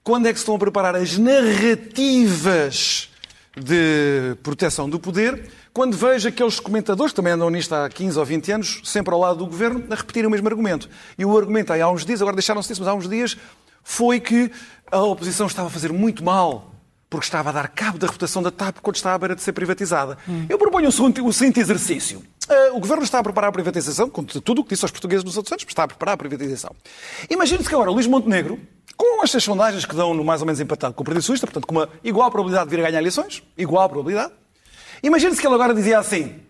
quando 0.04 0.26
é 0.26 0.32
que 0.32 0.38
se 0.38 0.44
estão 0.44 0.54
a 0.54 0.60
preparar 0.60 0.94
as 0.94 1.18
narrativas 1.18 3.10
de 3.56 4.36
proteção 4.44 4.88
do 4.88 5.00
poder, 5.00 5.50
quando 5.72 5.96
vejo 5.96 6.28
aqueles 6.28 6.60
comentadores, 6.60 7.10
que 7.10 7.16
também 7.16 7.32
andam 7.32 7.50
nisto 7.50 7.74
há 7.74 7.88
15 7.88 8.16
ou 8.16 8.24
20 8.24 8.52
anos, 8.52 8.80
sempre 8.84 9.12
ao 9.12 9.18
lado 9.18 9.40
do 9.40 9.46
governo, 9.46 9.82
a 9.90 9.96
repetirem 9.96 10.28
o 10.28 10.30
mesmo 10.30 10.46
argumento. 10.46 10.88
E 11.18 11.24
o 11.24 11.36
argumento 11.36 11.72
há 11.72 11.90
uns 11.90 12.04
dias, 12.04 12.22
agora 12.22 12.36
deixaram-se 12.36 12.68
disso, 12.68 12.80
mas 12.80 12.88
há 12.88 12.94
uns 12.94 13.08
dias, 13.08 13.36
foi 13.82 14.20
que 14.20 14.52
a 14.88 15.00
oposição 15.00 15.48
estava 15.48 15.66
a 15.66 15.70
fazer 15.70 15.92
muito 15.92 16.22
mal 16.22 16.75
porque 17.16 17.26
estava 17.26 17.48
a 17.48 17.52
dar 17.52 17.68
cabo 17.68 17.98
da 17.98 18.06
reputação 18.06 18.42
da 18.42 18.50
TAP 18.50 18.78
quando 18.80 18.96
está 18.96 19.14
à 19.14 19.18
beira 19.18 19.34
de 19.34 19.42
ser 19.42 19.52
privatizada. 19.52 20.18
Eu 20.48 20.58
proponho 20.58 20.88
o 20.88 20.92
seguinte, 20.92 21.20
o 21.20 21.32
seguinte 21.32 21.60
exercício. 21.60 22.22
Ah, 22.48 22.70
o 22.74 22.80
Governo 22.80 23.02
está 23.02 23.18
a 23.18 23.22
preparar 23.22 23.48
a 23.48 23.52
privatização, 23.52 24.08
com 24.08 24.22
tudo 24.22 24.60
o 24.60 24.64
que 24.64 24.70
disse 24.70 24.84
aos 24.84 24.90
portugueses 24.92 25.24
nos 25.24 25.36
outros 25.36 25.52
anos, 25.52 25.64
está 25.66 25.84
a 25.84 25.88
preparar 25.88 26.14
a 26.14 26.16
privatização. 26.16 26.70
Imagine-se 27.30 27.68
que 27.68 27.74
agora 27.74 27.90
o 27.90 27.94
Luís 27.94 28.06
Montenegro, 28.06 28.60
com 28.96 29.22
estas 29.24 29.42
sondagens 29.42 29.84
que 29.84 29.94
dão 29.94 30.14
no 30.14 30.24
mais 30.24 30.40
ou 30.40 30.46
menos 30.46 30.60
empatado 30.60 30.94
com 30.94 31.02
o 31.02 31.04
Partido 31.04 31.22
Socialista, 31.22 31.46
portanto 31.46 31.66
com 31.66 31.74
uma 31.74 31.88
igual 32.04 32.30
probabilidade 32.30 32.70
de 32.70 32.76
vir 32.76 32.82
a 32.82 32.88
ganhar 32.88 33.00
eleições, 33.00 33.42
igual 33.56 33.88
probabilidade, 33.88 34.32
imagine-se 35.02 35.40
que 35.40 35.46
ele 35.46 35.54
agora 35.54 35.74
dizia 35.74 35.98
assim, 35.98 36.40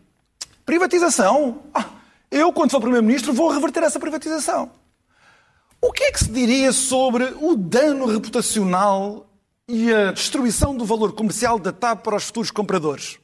privatização? 0.64 1.62
Ah, 1.72 1.86
eu, 2.30 2.52
quando 2.52 2.72
for 2.72 2.80
Primeiro-Ministro, 2.80 3.32
vou 3.32 3.48
reverter 3.50 3.82
essa 3.84 4.00
privatização. 4.00 4.70
O 5.80 5.92
que 5.92 6.04
é 6.04 6.12
que 6.12 6.18
se 6.18 6.30
diria 6.30 6.72
sobre 6.72 7.24
o 7.40 7.54
dano 7.54 8.06
reputacional 8.06 9.26
e 9.68 9.92
a 9.92 10.12
destruição 10.12 10.76
do 10.76 10.84
valor 10.84 11.12
comercial 11.12 11.58
da 11.58 11.72
TAP 11.72 12.04
para 12.04 12.16
os 12.16 12.24
futuros 12.24 12.50
compradores? 12.50 13.18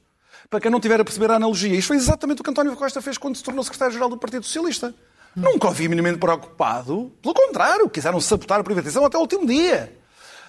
Para 0.51 0.61
quem 0.61 0.71
não 0.71 0.81
tiver 0.81 1.01
a 1.01 1.05
perceber 1.05 1.31
a 1.31 1.37
analogia, 1.37 1.75
isto 1.75 1.89
foi 1.89 1.97
exatamente 1.97 2.41
o 2.41 2.45
que 2.45 2.51
António 2.51 2.77
Costa 2.77 3.01
fez 3.01 3.17
quando 3.17 3.37
se 3.37 3.43
tornou 3.43 3.63
secretário-geral 3.63 4.09
do 4.09 4.19
Partido 4.19 4.45
Socialista. 4.45 4.95
Nunca 5.35 5.69
o 5.69 5.71
vi 5.71 5.89
minimamente 5.89 6.19
preocupado. 6.19 7.13
Pelo 7.23 7.35
contrário, 7.35 7.89
quiseram 7.89 8.21
sabotar 8.21 8.61
a 8.61 8.65
privatização 8.65 9.05
até 9.05 9.17
o 9.17 9.21
último 9.21 9.47
dia. 9.47 9.97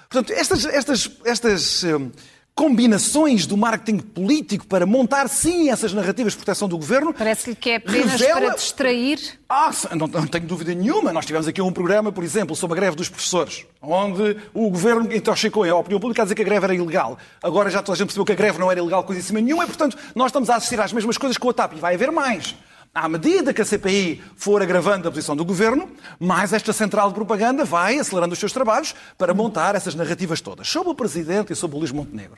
Portanto, 0.09 0.33
estas, 0.33 0.65
estas, 0.65 1.11
estas 1.23 1.83
hum, 1.83 2.11
combinações 2.55 3.45
do 3.47 3.57
marketing 3.57 3.97
político 3.99 4.65
para 4.67 4.85
montar, 4.85 5.27
sim, 5.27 5.69
essas 5.69 5.91
narrativas 5.91 6.33
de 6.33 6.37
proteção 6.37 6.67
do 6.67 6.77
governo. 6.77 7.13
Parece-lhe 7.13 7.55
que 7.55 7.71
é 7.71 7.75
apenas 7.77 8.11
revela- 8.19 8.41
para 8.41 8.55
distrair. 8.55 9.19
ah, 9.49 9.71
não, 9.95 10.07
não 10.07 10.27
tenho 10.27 10.45
dúvida 10.45 10.73
nenhuma. 10.73 11.11
Nós 11.11 11.25
tivemos 11.25 11.47
aqui 11.47 11.61
um 11.61 11.71
programa, 11.71 12.11
por 12.11 12.23
exemplo, 12.23 12.55
sobre 12.55 12.77
a 12.77 12.79
greve 12.81 12.95
dos 12.95 13.09
professores, 13.09 13.65
onde 13.81 14.37
o 14.53 14.69
governo 14.69 15.11
intoxicou 15.13 15.63
a 15.63 15.75
opinião 15.75 15.99
pública 15.99 16.21
a 16.21 16.25
dizer 16.25 16.35
que 16.35 16.41
a 16.41 16.45
greve 16.45 16.65
era 16.65 16.75
ilegal. 16.75 17.17
Agora 17.41 17.69
já 17.69 17.81
toda 17.81 17.95
a 17.95 17.97
gente 17.97 18.07
percebeu 18.07 18.25
que 18.25 18.31
a 18.33 18.35
greve 18.35 18.59
não 18.59 18.71
era 18.71 18.79
ilegal 18.79 19.03
coisíssima 19.03 19.41
nenhuma 19.41 19.63
e, 19.63 19.67
portanto, 19.67 19.97
nós 20.15 20.27
estamos 20.27 20.49
a 20.49 20.55
assistir 20.55 20.79
às 20.79 20.93
mesmas 20.93 21.17
coisas 21.17 21.37
com 21.37 21.49
a 21.49 21.53
TAP 21.53 21.73
e 21.73 21.79
vai 21.79 21.95
haver 21.95 22.11
mais. 22.11 22.55
À 22.93 23.09
medida 23.09 23.53
que 23.53 23.61
a 23.61 23.65
CPI 23.65 24.23
for 24.35 24.61
agravando 24.61 25.07
a 25.07 25.11
posição 25.11 25.35
do 25.35 25.43
governo, 25.43 25.89
mais 26.19 26.53
esta 26.53 26.71
central 26.71 27.09
de 27.09 27.15
propaganda 27.15 27.65
vai 27.65 27.97
acelerando 27.97 28.33
os 28.33 28.39
seus 28.39 28.51
trabalhos 28.53 28.93
para 29.17 29.33
montar 29.33 29.73
essas 29.73 29.95
narrativas 29.95 30.41
todas. 30.41 30.67
Sobre 30.69 30.89
o 30.91 30.95
Presidente 30.95 31.51
e 31.51 31.55
sobre 31.55 31.75
o 31.75 31.79
Luís 31.79 31.91
Montenegro. 31.91 32.37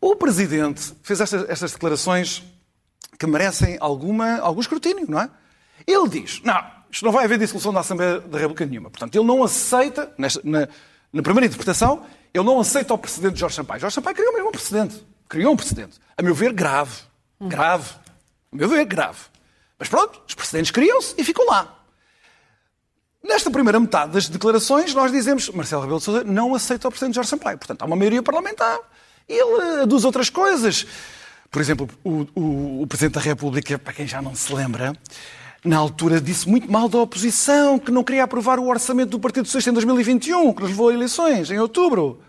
O 0.00 0.16
Presidente 0.16 0.92
fez 1.02 1.20
estas, 1.20 1.48
estas 1.48 1.72
declarações 1.72 2.42
que 3.18 3.26
merecem 3.26 3.76
alguma, 3.80 4.38
algum 4.38 4.60
escrutínio, 4.60 5.06
não 5.08 5.20
é? 5.20 5.30
Ele 5.86 6.08
diz, 6.08 6.40
não, 6.42 6.60
isto 6.90 7.04
não 7.04 7.12
vai 7.12 7.24
haver 7.24 7.38
dissolução 7.38 7.72
da 7.72 7.80
Assembleia 7.80 8.18
da 8.20 8.36
República 8.38 8.66
nenhuma. 8.66 8.90
Portanto, 8.90 9.14
ele 9.14 9.24
não 9.26 9.44
aceita, 9.44 10.12
nesta- 10.18 10.40
na, 10.42 10.66
na 11.12 11.22
primeira 11.22 11.46
interpretação, 11.46 12.04
ele 12.34 12.44
não 12.44 12.58
aceita 12.58 12.94
o 12.94 12.98
precedente 12.98 13.34
de 13.34 13.40
Jorge 13.40 13.54
Sampaio. 13.54 13.80
Jorge 13.80 13.94
Sampaio 13.94 14.16
criou 14.16 14.32
mesmo 14.34 14.48
um 14.48 14.52
precedente. 14.52 15.06
Criou 15.28 15.52
um 15.52 15.56
precedente. 15.56 15.98
A 16.16 16.22
meu 16.22 16.34
ver, 16.34 16.52
grave. 16.52 16.96
Grave. 17.40 17.90
A 18.52 18.56
meu 18.56 18.68
ver, 18.68 18.84
grave. 18.84 19.18
Mas 19.78 19.88
pronto, 19.88 20.20
os 20.26 20.34
precedentes 20.34 20.70
criam-se 20.70 21.14
e 21.16 21.24
ficam 21.24 21.46
lá. 21.46 21.74
Nesta 23.22 23.50
primeira 23.50 23.78
metade 23.78 24.12
das 24.12 24.28
declarações, 24.28 24.94
nós 24.94 25.12
dizemos 25.12 25.48
Marcelo 25.50 25.82
Rebelo 25.82 25.98
de 25.98 26.04
Sousa 26.04 26.24
não 26.24 26.54
aceita 26.54 26.88
o 26.88 26.90
presidente 26.90 27.14
Jorge 27.14 27.30
Sampaio. 27.30 27.58
Portanto, 27.58 27.82
há 27.82 27.84
uma 27.84 27.96
maioria 27.96 28.22
parlamentar 28.22 28.78
Ele 29.28 29.82
aduz 29.82 30.04
outras 30.04 30.30
coisas. 30.30 30.86
Por 31.50 31.60
exemplo, 31.60 31.88
o, 32.04 32.26
o, 32.34 32.82
o 32.82 32.86
Presidente 32.86 33.14
da 33.14 33.20
República, 33.20 33.78
para 33.78 33.92
quem 33.92 34.06
já 34.06 34.20
não 34.20 34.34
se 34.34 34.52
lembra, 34.52 34.92
na 35.64 35.76
altura 35.76 36.20
disse 36.20 36.48
muito 36.48 36.70
mal 36.70 36.88
da 36.88 36.98
oposição, 36.98 37.78
que 37.78 37.90
não 37.90 38.04
queria 38.04 38.24
aprovar 38.24 38.58
o 38.58 38.68
orçamento 38.68 39.10
do 39.10 39.20
Partido 39.20 39.46
Socialista 39.46 39.70
em 39.70 39.74
2021, 39.74 40.52
que 40.52 40.62
nos 40.62 40.70
levou 40.70 40.88
a 40.88 40.94
eleições 40.94 41.50
em 41.50 41.58
outubro. 41.58 42.20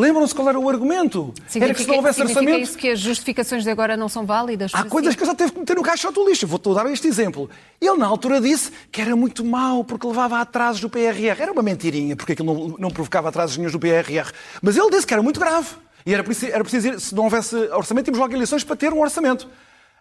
Lembram-se 0.00 0.34
qual 0.34 0.48
era 0.48 0.58
o 0.58 0.66
argumento? 0.66 1.34
Significa, 1.46 1.64
era 1.64 1.74
que 1.74 1.82
se 1.82 1.88
não 1.88 1.96
houvesse 1.96 2.22
orçamento. 2.22 2.58
isso 2.58 2.78
que 2.78 2.88
as 2.88 2.98
justificações 2.98 3.64
de 3.64 3.70
agora 3.70 3.98
não 3.98 4.08
são 4.08 4.24
válidas? 4.24 4.72
Há 4.74 4.84
coisas 4.84 5.14
que 5.14 5.22
eu 5.22 5.26
já 5.26 5.34
teve 5.34 5.52
que 5.52 5.58
meter 5.58 5.76
no 5.76 5.82
caixote 5.82 6.14
do 6.14 6.26
lixo. 6.26 6.46
Vou-te 6.46 6.72
dar 6.72 6.90
este 6.90 7.06
exemplo. 7.06 7.50
Ele, 7.78 7.98
na 7.98 8.06
altura, 8.06 8.40
disse 8.40 8.72
que 8.90 8.98
era 8.98 9.14
muito 9.14 9.44
mau 9.44 9.84
porque 9.84 10.06
levava 10.06 10.38
a 10.38 10.40
atrasos 10.40 10.80
do 10.80 10.88
PRR. 10.88 11.42
Era 11.42 11.52
uma 11.52 11.62
mentirinha, 11.62 12.16
porque 12.16 12.32
aquilo 12.32 12.54
não, 12.54 12.76
não 12.78 12.90
provocava 12.90 13.28
atrasos 13.28 13.58
nenhum 13.58 13.70
do 13.70 13.78
PRR. 13.78 14.32
Mas 14.62 14.74
ele 14.74 14.88
disse 14.88 15.06
que 15.06 15.12
era 15.12 15.22
muito 15.22 15.38
grave. 15.38 15.68
E 16.06 16.14
era 16.14 16.24
preciso, 16.24 16.50
era 16.50 16.64
preciso 16.64 16.88
ir, 16.88 16.98
se 16.98 17.14
não 17.14 17.24
houvesse 17.24 17.54
orçamento, 17.54 18.06
tínhamos 18.06 18.20
logo 18.20 18.32
eleições 18.32 18.64
para 18.64 18.76
ter 18.76 18.94
um 18.94 19.00
orçamento. 19.00 19.46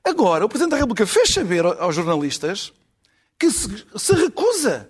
Agora, 0.01 0.45
o 0.45 0.47
Presidente 0.47 0.71
da 0.71 0.77
República 0.77 1.05
fez 1.05 1.29
saber 1.29 1.65
aos 1.65 1.93
jornalistas 1.93 2.71
que 3.37 3.51
se, 3.51 3.85
se 3.97 4.13
recusa, 4.13 4.89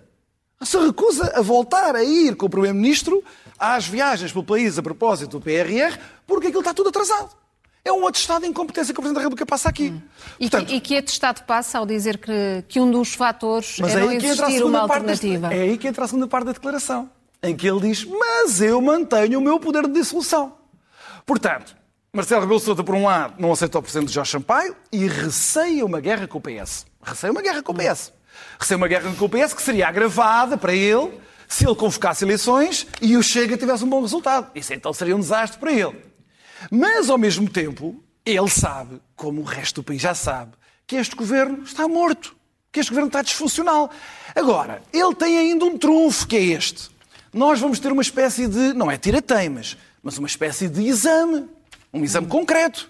se 0.66 0.78
recusa 0.78 1.32
a 1.36 1.42
voltar 1.42 1.96
a 1.96 2.04
ir 2.04 2.36
com 2.36 2.46
o 2.46 2.50
Primeiro-Ministro 2.50 3.24
às 3.58 3.88
viagens 3.88 4.32
pelo 4.32 4.44
país 4.44 4.78
a 4.78 4.82
propósito 4.84 5.40
do 5.40 5.42
PRR, 5.44 5.98
porque 6.28 6.48
aquilo 6.48 6.60
está 6.62 6.74
tudo 6.74 6.90
atrasado. 6.90 7.30
É 7.84 7.92
um 7.94 8.06
atestado 8.06 8.42
de 8.42 8.48
incompetência 8.48 8.94
que 8.94 9.00
o 9.00 9.02
Presidente 9.02 9.16
da 9.20 9.22
República 9.24 9.46
passa 9.46 9.70
aqui. 9.70 9.94
E, 10.40 10.50
Portanto, 10.50 10.68
que, 10.68 10.76
e 10.76 10.82
que 10.82 10.98
atestado 10.98 11.44
passa 11.44 11.78
ao 11.78 11.86
dizer 11.86 12.18
que, 12.18 12.64
que 12.68 12.80
um 12.80 12.92
dos 12.92 13.14
fatores 13.14 13.78
mas 13.80 13.96
é 13.96 14.00
não 14.02 14.10
aí 14.10 14.18
que 14.18 14.28
entra 14.28 14.46
a 14.46 14.50
existir 14.50 14.64
uma 14.66 14.80
segunda 14.80 14.88
parte 14.88 15.06
deste- 15.06 15.26
alternativa? 15.28 15.56
É 15.56 15.62
aí 15.70 15.78
que 15.78 15.88
entra 15.88 16.04
a 16.06 16.08
segunda 16.08 16.28
parte 16.28 16.46
da 16.48 16.52
declaração, 16.52 17.10
em 17.42 17.56
que 17.56 17.66
ele 17.68 17.80
diz: 17.80 18.04
Mas 18.06 18.62
eu 18.62 18.82
mantenho 18.82 19.40
o 19.40 19.42
meu 19.42 19.60
poder 19.62 19.88
de 19.88 19.94
dissolução. 19.94 20.54
Portanto, 21.26 21.76
Marcelo 22.12 22.42
Rebelo 22.42 22.60
Sousa, 22.60 22.84
por 22.84 22.96
um 22.96 23.06
lado, 23.06 23.36
não 23.40 23.52
aceita 23.54 23.80
o 23.80 23.82
presidente 23.82 24.12
Jorge 24.12 24.32
Sampaio 24.32 24.76
e 24.92 25.08
receia 25.08 25.86
uma 25.86 26.02
guerra 26.02 26.28
com 26.28 26.38
o 26.38 26.42
PS. 26.42 26.86
Receia 27.02 27.32
uma 27.32 27.42
guerra 27.42 27.64
com 27.64 27.72
o 27.72 27.76
PS. 27.76 28.12
Receia 28.60 28.78
uma 28.78 28.88
guerra 28.88 29.14
com 29.14 29.26
o 29.26 29.30
PS 29.30 29.54
que 29.54 29.62
seria 29.62 29.88
agravada 29.88 30.58
para 30.58 30.74
ele 30.74 31.20
se 31.48 31.66
ele 31.66 31.76
convocasse 31.76 32.24
eleições 32.24 32.86
e 33.02 33.18
o 33.18 33.24
Chega 33.24 33.58
tivesse 33.58 33.84
um 33.84 33.90
bom 33.90 34.02
resultado. 34.02 34.52
Isso 34.54 34.74
então 34.74 34.94
seria 34.94 35.16
um 35.16 35.20
desastre 35.20 35.60
para 35.60 35.72
ele. 35.72 35.96
Mas, 36.70 37.10
ao 37.10 37.18
mesmo 37.18 37.50
tempo, 37.50 38.04
ele 38.26 38.50
sabe, 38.50 39.02
como 39.16 39.42
o 39.42 39.44
resto 39.44 39.82
do 39.82 39.84
país 39.84 40.02
já 40.02 40.14
sabe, 40.14 40.52
que 40.86 40.96
este 40.96 41.16
governo 41.16 41.64
está 41.64 41.88
morto, 41.88 42.36
que 42.72 42.80
este 42.80 42.90
governo 42.90 43.08
está 43.08 43.22
disfuncional. 43.22 43.90
Agora, 44.36 44.82
ele 44.94 45.16
tem 45.16 45.38
ainda 45.38 45.66
um 45.66 45.78
trunfo, 45.78 46.28
que 46.28 46.36
é 46.36 46.42
este. 46.44 46.90
Nós 47.34 47.60
vamos 47.60 47.80
ter 47.80 47.92
uma 47.92 48.02
espécie 48.02 48.48
de, 48.48 48.74
não 48.74 48.92
é 48.92 48.98
tirateimas, 48.98 49.78
mas 50.04 50.18
uma 50.18 50.28
espécie 50.28 50.68
de 50.68 50.88
exame, 50.88 51.48
um 51.94 52.04
exame 52.04 52.28
concreto, 52.28 52.90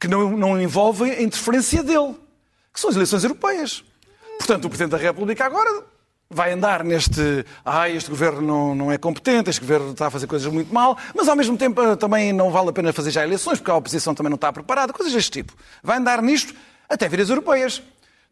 que 0.00 0.08
não, 0.08 0.36
não 0.36 0.60
envolve 0.60 1.10
a 1.10 1.22
interferência 1.22 1.82
dele, 1.82 2.14
que 2.72 2.80
são 2.80 2.90
as 2.90 2.96
eleições 2.96 3.22
europeias. 3.22 3.84
Portanto, 4.44 4.66
o 4.66 4.68
Presidente 4.68 4.90
da 4.90 4.98
República 4.98 5.46
agora 5.46 5.84
vai 6.28 6.52
andar 6.52 6.84
neste. 6.84 7.46
Ah, 7.64 7.88
este 7.88 8.10
governo 8.10 8.42
não, 8.42 8.74
não 8.74 8.92
é 8.92 8.98
competente, 8.98 9.48
este 9.48 9.62
governo 9.62 9.92
está 9.92 10.08
a 10.08 10.10
fazer 10.10 10.26
coisas 10.26 10.52
muito 10.52 10.72
mal, 10.72 10.98
mas 11.14 11.28
ao 11.28 11.34
mesmo 11.34 11.56
tempo 11.56 11.80
eh, 11.80 11.96
também 11.96 12.30
não 12.30 12.50
vale 12.50 12.68
a 12.68 12.72
pena 12.72 12.92
fazer 12.92 13.10
já 13.10 13.24
eleições, 13.24 13.58
porque 13.58 13.70
a 13.70 13.74
oposição 13.74 14.14
também 14.14 14.28
não 14.28 14.34
está 14.34 14.52
preparada, 14.52 14.92
coisas 14.92 15.14
deste 15.14 15.30
tipo. 15.30 15.54
Vai 15.82 15.96
andar 15.96 16.20
nisto 16.20 16.54
até 16.90 17.08
vir 17.08 17.22
as 17.22 17.30
europeias. 17.30 17.82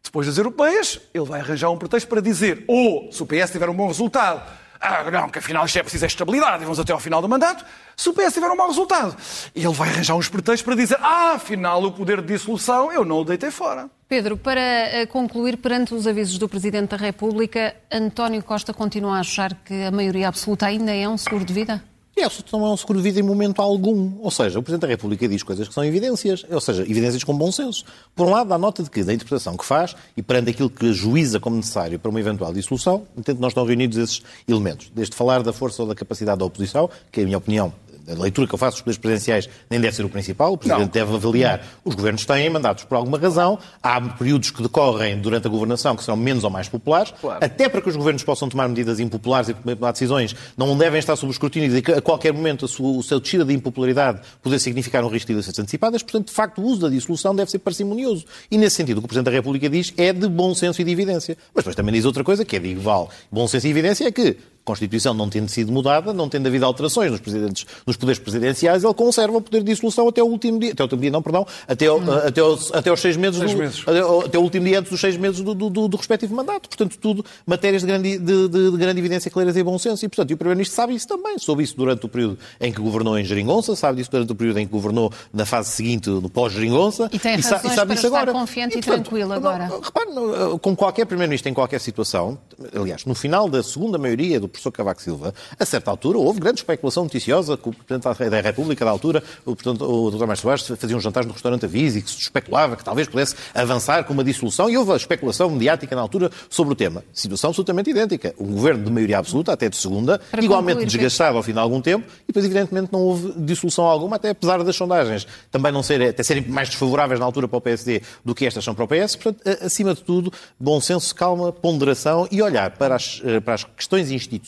Depois 0.03 0.27
das 0.27 0.37
europeias, 0.37 1.01
ele 1.15 1.25
vai 1.25 1.39
arranjar 1.39 1.71
um 1.71 1.77
pretexto 1.79 2.07
para 2.07 2.21
dizer, 2.21 2.63
ou 2.67 3.11
se 3.11 3.23
o 3.23 3.25
PS 3.25 3.49
tiver 3.51 3.67
um 3.67 3.73
bom 3.73 3.87
resultado, 3.87 4.43
ah, 4.83 5.09
não, 5.09 5.29
que 5.29 5.39
afinal 5.39 5.65
isto 5.65 5.79
é 5.79 5.81
preciso 5.81 6.05
estabilidade 6.05 6.63
vamos 6.63 6.79
até 6.79 6.91
ao 6.91 6.99
final 6.99 7.21
do 7.21 7.29
mandato. 7.29 7.65
Se 7.95 8.09
o 8.09 8.13
PS 8.13 8.33
tiver 8.33 8.49
um 8.49 8.55
mau 8.55 8.67
resultado, 8.67 9.15
ele 9.55 9.73
vai 9.73 9.89
arranjar 9.89 10.15
uns 10.15 10.27
pretextos 10.27 10.61
para 10.61 10.75
dizer, 10.75 10.97
ah, 11.01 11.33
afinal 11.35 11.81
o 11.83 11.91
poder 11.91 12.21
de 12.21 12.27
dissolução 12.27 12.91
eu 12.91 13.05
não 13.05 13.19
o 13.19 13.23
deitei 13.23 13.49
fora. 13.49 13.89
Pedro, 14.09 14.35
para 14.35 14.59
eh, 14.59 15.05
concluir, 15.05 15.57
perante 15.57 15.93
os 15.93 16.05
avisos 16.05 16.37
do 16.37 16.49
Presidente 16.49 16.89
da 16.89 16.97
República, 16.97 17.75
António 17.91 18.43
Costa 18.43 18.73
continua 18.73 19.17
a 19.17 19.19
achar 19.21 19.53
que 19.55 19.83
a 19.83 19.91
maioria 19.91 20.27
absoluta 20.27 20.65
ainda 20.65 20.93
é 20.93 21.07
um 21.07 21.17
seguro 21.17 21.45
de 21.45 21.53
vida? 21.53 21.81
E 22.15 22.21
é, 22.21 22.29
não 22.51 22.73
é 22.73 22.75
de 22.75 23.01
vida 23.01 23.19
em 23.19 23.23
momento 23.23 23.59
algum. 23.59 24.13
Ou 24.21 24.29
seja, 24.29 24.59
o 24.59 24.61
Presidente 24.61 24.81
da 24.81 24.87
República 24.87 25.27
diz 25.27 25.41
coisas 25.41 25.67
que 25.67 25.73
são 25.73 25.83
evidências, 25.83 26.45
ou 26.49 26.61
seja, 26.61 26.83
evidências 26.83 27.23
com 27.23 27.35
bom 27.35 27.51
senso. 27.51 27.83
Por 28.15 28.27
um 28.27 28.29
lado, 28.29 28.49
dá 28.49 28.57
nota 28.57 28.83
de 28.83 28.89
que, 28.89 29.03
da 29.03 29.11
interpretação 29.13 29.57
que 29.57 29.65
faz 29.65 29.95
e 30.15 30.21
perante 30.21 30.51
aquilo 30.51 30.69
que 30.69 30.93
juíza 30.93 31.39
como 31.39 31.55
necessário 31.55 31.97
para 31.97 32.11
uma 32.11 32.19
eventual 32.19 32.53
dissolução, 32.53 33.07
entendo 33.17 33.37
que 33.37 33.41
nós 33.41 33.51
estão 33.51 33.65
reunidos 33.65 33.97
esses 33.97 34.21
elementos. 34.47 34.91
Desde 34.93 35.15
falar 35.15 35.41
da 35.41 35.51
força 35.51 35.81
ou 35.81 35.87
da 35.87 35.95
capacidade 35.95 36.37
da 36.37 36.45
oposição, 36.45 36.87
que 37.11 37.21
é 37.21 37.23
a 37.23 37.25
minha 37.25 37.37
opinião, 37.39 37.73
a 38.07 38.21
leitura 38.21 38.47
que 38.47 38.53
eu 38.53 38.57
faço 38.57 38.77
dos 38.77 38.81
poderes 38.81 38.97
presidenciais 38.97 39.49
nem 39.69 39.79
deve 39.79 39.95
ser 39.95 40.03
o 40.03 40.09
principal. 40.09 40.53
O 40.53 40.57
Presidente 40.57 40.85
Não. 40.85 40.91
deve 40.91 41.15
avaliar. 41.15 41.65
Os 41.83 41.95
governos 41.95 42.25
têm 42.25 42.49
mandatos 42.49 42.83
por 42.83 42.95
alguma 42.95 43.17
razão. 43.17 43.57
Há 43.81 43.99
períodos 44.01 44.51
que 44.51 44.61
decorrem 44.61 45.19
durante 45.19 45.47
a 45.47 45.49
governação 45.49 45.95
que 45.95 46.03
serão 46.03 46.17
menos 46.17 46.43
ou 46.43 46.49
mais 46.49 46.67
populares. 46.67 47.13
Claro. 47.19 47.39
Até 47.43 47.69
para 47.69 47.81
que 47.81 47.89
os 47.89 47.95
governos 47.95 48.23
possam 48.23 48.49
tomar 48.49 48.67
medidas 48.67 48.99
impopulares 48.99 49.49
e 49.49 49.53
tomar 49.53 49.91
decisões, 49.91 50.35
não 50.57 50.77
devem 50.77 50.99
estar 50.99 51.15
sob 51.15 51.31
o 51.31 51.33
escrutínio 51.33 51.69
de 51.69 51.81
que 51.81 51.91
a 51.91 52.01
qualquer 52.01 52.33
momento 52.33 52.65
a 52.65 52.67
sua, 52.67 52.97
o 52.97 53.03
seu 53.03 53.19
descida 53.19 53.45
de 53.45 53.53
impopularidade 53.53 54.21
poder 54.41 54.59
significar 54.59 55.03
um 55.03 55.07
risco 55.07 55.27
de 55.27 55.33
eleições 55.33 55.57
antecipadas. 55.57 56.03
Portanto, 56.03 56.27
de 56.27 56.33
facto, 56.33 56.61
o 56.61 56.65
uso 56.65 56.81
da 56.81 56.89
dissolução 56.89 57.33
deve 57.35 57.49
ser 57.49 57.59
parcimonioso. 57.59 58.25
E, 58.51 58.57
nesse 58.57 58.75
sentido, 58.75 58.97
o 58.97 59.01
que 59.01 59.05
o 59.05 59.07
Presidente 59.07 59.25
da 59.25 59.31
República 59.31 59.69
diz 59.69 59.93
é 59.97 60.11
de 60.11 60.27
bom 60.27 60.53
senso 60.53 60.81
e 60.81 60.83
de 60.83 60.91
evidência. 60.91 61.37
Mas 61.53 61.63
depois 61.63 61.75
também 61.75 61.93
diz 61.93 62.05
outra 62.05 62.23
coisa, 62.23 62.43
que 62.43 62.55
é 62.55 62.59
de 62.59 62.67
igual 62.67 63.09
bom 63.31 63.47
senso 63.47 63.67
e 63.67 63.69
evidência, 63.69 64.07
é 64.07 64.11
que 64.11 64.29
a 64.29 64.52
Constituição 64.65 65.13
não 65.13 65.29
tendo 65.29 65.49
sido 65.49 65.71
mudada, 65.71 66.13
não 66.13 66.29
tendo 66.29 66.47
havido 66.47 66.65
alterações 66.65 67.11
nos, 67.11 67.19
presidentes, 67.19 67.65
nos 67.85 67.97
poderes 67.97 68.19
presidenciais, 68.19 68.83
ele 68.83 68.93
conserva 68.93 69.37
o 69.37 69.41
poder 69.41 69.59
de 69.61 69.65
dissolução 69.71 70.07
até 70.07 70.23
o 70.23 70.25
último 70.27 70.57
dia, 70.57 70.71
até 70.71 70.83
o 70.83 70.85
último 70.85 71.01
dia, 71.01 71.11
não, 71.11 71.21
perdão, 71.21 71.45
até, 71.67 71.91
o- 71.91 72.11
até, 72.25 72.41
os, 72.41 72.73
até 72.73 72.91
os 72.91 72.99
seis 73.01 73.17
meses, 73.17 73.39
Seis 73.39 73.51
do, 73.51 73.57
meses. 73.57 73.81
Até, 73.85 74.05
o- 74.05 74.21
até 74.21 74.37
o 74.37 74.41
último 74.41 74.65
dia 74.65 74.79
antes 74.79 74.89
dos 74.91 75.01
seis 75.01 75.17
meses 75.17 75.41
do, 75.41 75.53
do- 75.53 75.69
do- 75.69 75.87
do 75.89 75.97
respectivo 75.97 76.33
mandato. 76.33 76.69
Portanto, 76.69 76.97
tudo 76.97 77.25
matérias 77.45 77.81
de 77.81 77.87
grande, 77.87 78.17
de, 78.17 78.47
de- 78.47 78.71
de 78.71 78.77
grande 78.77 78.99
evidência, 78.99 79.29
claras 79.29 79.57
e 79.57 79.63
bom 79.63 79.77
senso. 79.77 80.05
E, 80.05 80.07
portanto, 80.07 80.31
e 80.31 80.33
o 80.33 80.37
Primeiro-Ministro 80.37 80.75
sabe 80.75 80.95
isso 80.95 81.07
também. 81.07 81.37
Soube 81.39 81.61
isso 81.63 81.75
durante 81.75 82.05
o 82.05 82.09
período 82.09 82.37
em 82.61 82.71
que 82.71 82.79
governou 82.81 83.17
em 83.19 83.25
Geringonça, 83.25 83.75
sabe 83.75 83.97
disso 83.97 84.11
durante 84.11 84.31
o 84.31 84.35
período 84.35 84.59
em 84.59 84.65
que 84.65 84.71
governou 84.71 85.11
na 85.33 85.45
fase 85.45 85.71
seguinte, 85.71 86.09
no 86.09 86.29
pós-Geringonça. 86.29 87.09
E 87.11 87.19
tem 87.19 87.41
sa- 87.41 87.57
razões 87.57 87.75
sabe 87.75 87.87
para 87.87 87.95
estar 87.95 88.07
agora. 88.07 88.31
confiante 88.31 88.77
e 88.77 88.81
portanto, 88.81 89.03
tranquilo 89.09 89.33
agora. 89.33 89.69
Repare, 89.83 90.11
não, 90.11 90.57
com 90.57 90.73
qualquer 90.75 91.05
Primeiro-Ministro 91.05 91.49
em 91.51 91.53
qualquer 91.53 91.79
situação, 91.81 92.37
aliás, 92.73 93.03
no 93.05 93.13
final 93.13 93.49
da 93.49 93.61
segunda 93.61 93.97
maioria 93.97 94.39
do 94.39 94.52
professor 94.53 94.71
Cavaco 94.71 95.01
Silva, 95.01 95.33
a 95.59 95.65
certa 95.65 95.91
altura 95.91 96.17
houve 96.17 96.39
grande 96.39 96.59
especulação 96.59 97.03
noticiosa 97.03 97.57
que 97.57 97.69
o 97.69 97.73
Presidente 97.73 98.29
da 98.29 98.41
República, 98.41 98.85
da 98.85 98.91
altura, 98.91 99.23
o, 99.45 99.55
portanto, 99.55 99.83
o 99.83 100.11
Dr. 100.11 100.25
Márcio 100.25 100.43
Soares, 100.43 100.67
fazia 100.79 100.95
um 100.95 100.99
jantar 100.99 101.25
no 101.25 101.33
restaurante 101.33 101.65
Avis 101.65 101.95
e 101.95 102.01
que 102.01 102.09
se 102.09 102.19
especulava 102.19 102.75
que 102.75 102.83
talvez 102.83 103.07
pudesse 103.07 103.35
avançar 103.53 104.03
com 104.03 104.13
uma 104.13 104.23
dissolução 104.23 104.69
e 104.69 104.77
houve 104.77 104.91
a 104.91 104.95
especulação 104.95 105.49
mediática 105.49 105.95
na 105.95 106.01
altura 106.01 106.31
sobre 106.49 106.73
o 106.73 106.75
tema. 106.75 107.03
Situação 107.13 107.49
absolutamente 107.49 107.89
idêntica. 107.89 108.33
Um 108.39 108.53
governo 108.53 108.85
de 108.85 108.91
maioria 108.91 109.17
absoluta, 109.17 109.51
até 109.51 109.67
de 109.67 109.75
segunda, 109.75 110.19
Para 110.31 110.43
igualmente 110.43 110.79
concluir, 110.79 110.87
desgastado 110.87 111.37
ao 111.37 111.43
fim 111.43 111.53
de 111.53 111.59
algum 111.59 111.81
tempo 111.81 112.05
e 112.23 112.27
depois, 112.27 112.45
evidentemente, 112.45 112.89
não 112.91 113.01
houve 113.01 113.33
dissolução 113.37 113.85
alguma, 113.85 114.17
até 114.17 114.29
apesar 114.29 114.63
das 114.63 114.75
sondagens 114.75 115.27
também 115.51 115.71
não 115.71 115.83
serem, 115.83 116.09
até 116.09 116.23
serem 116.23 116.45
mais 116.47 116.69
desfavoráveis 116.69 117.19
na 117.19 117.25
altura 117.25 117.47
para 117.47 117.57
o 117.57 117.61
PSD 117.61 118.01
do 118.23 118.35
que 118.35 118.45
estas 118.45 118.63
são 118.63 118.75
para 118.75 118.85
o 118.85 118.87
PS. 118.87 119.15
Portanto, 119.15 119.41
acima 119.63 119.93
de 119.93 120.03
tudo, 120.03 120.31
bom 120.59 120.79
senso, 120.79 121.13
calma, 121.15 121.51
ponderação 121.51 122.27
e 122.31 122.41
olhar 122.41 122.71
para 122.71 122.95
as, 122.95 123.21
eh, 123.23 123.39
para 123.39 123.55
as 123.55 123.63
questões 123.63 124.11
institucionais 124.11 124.42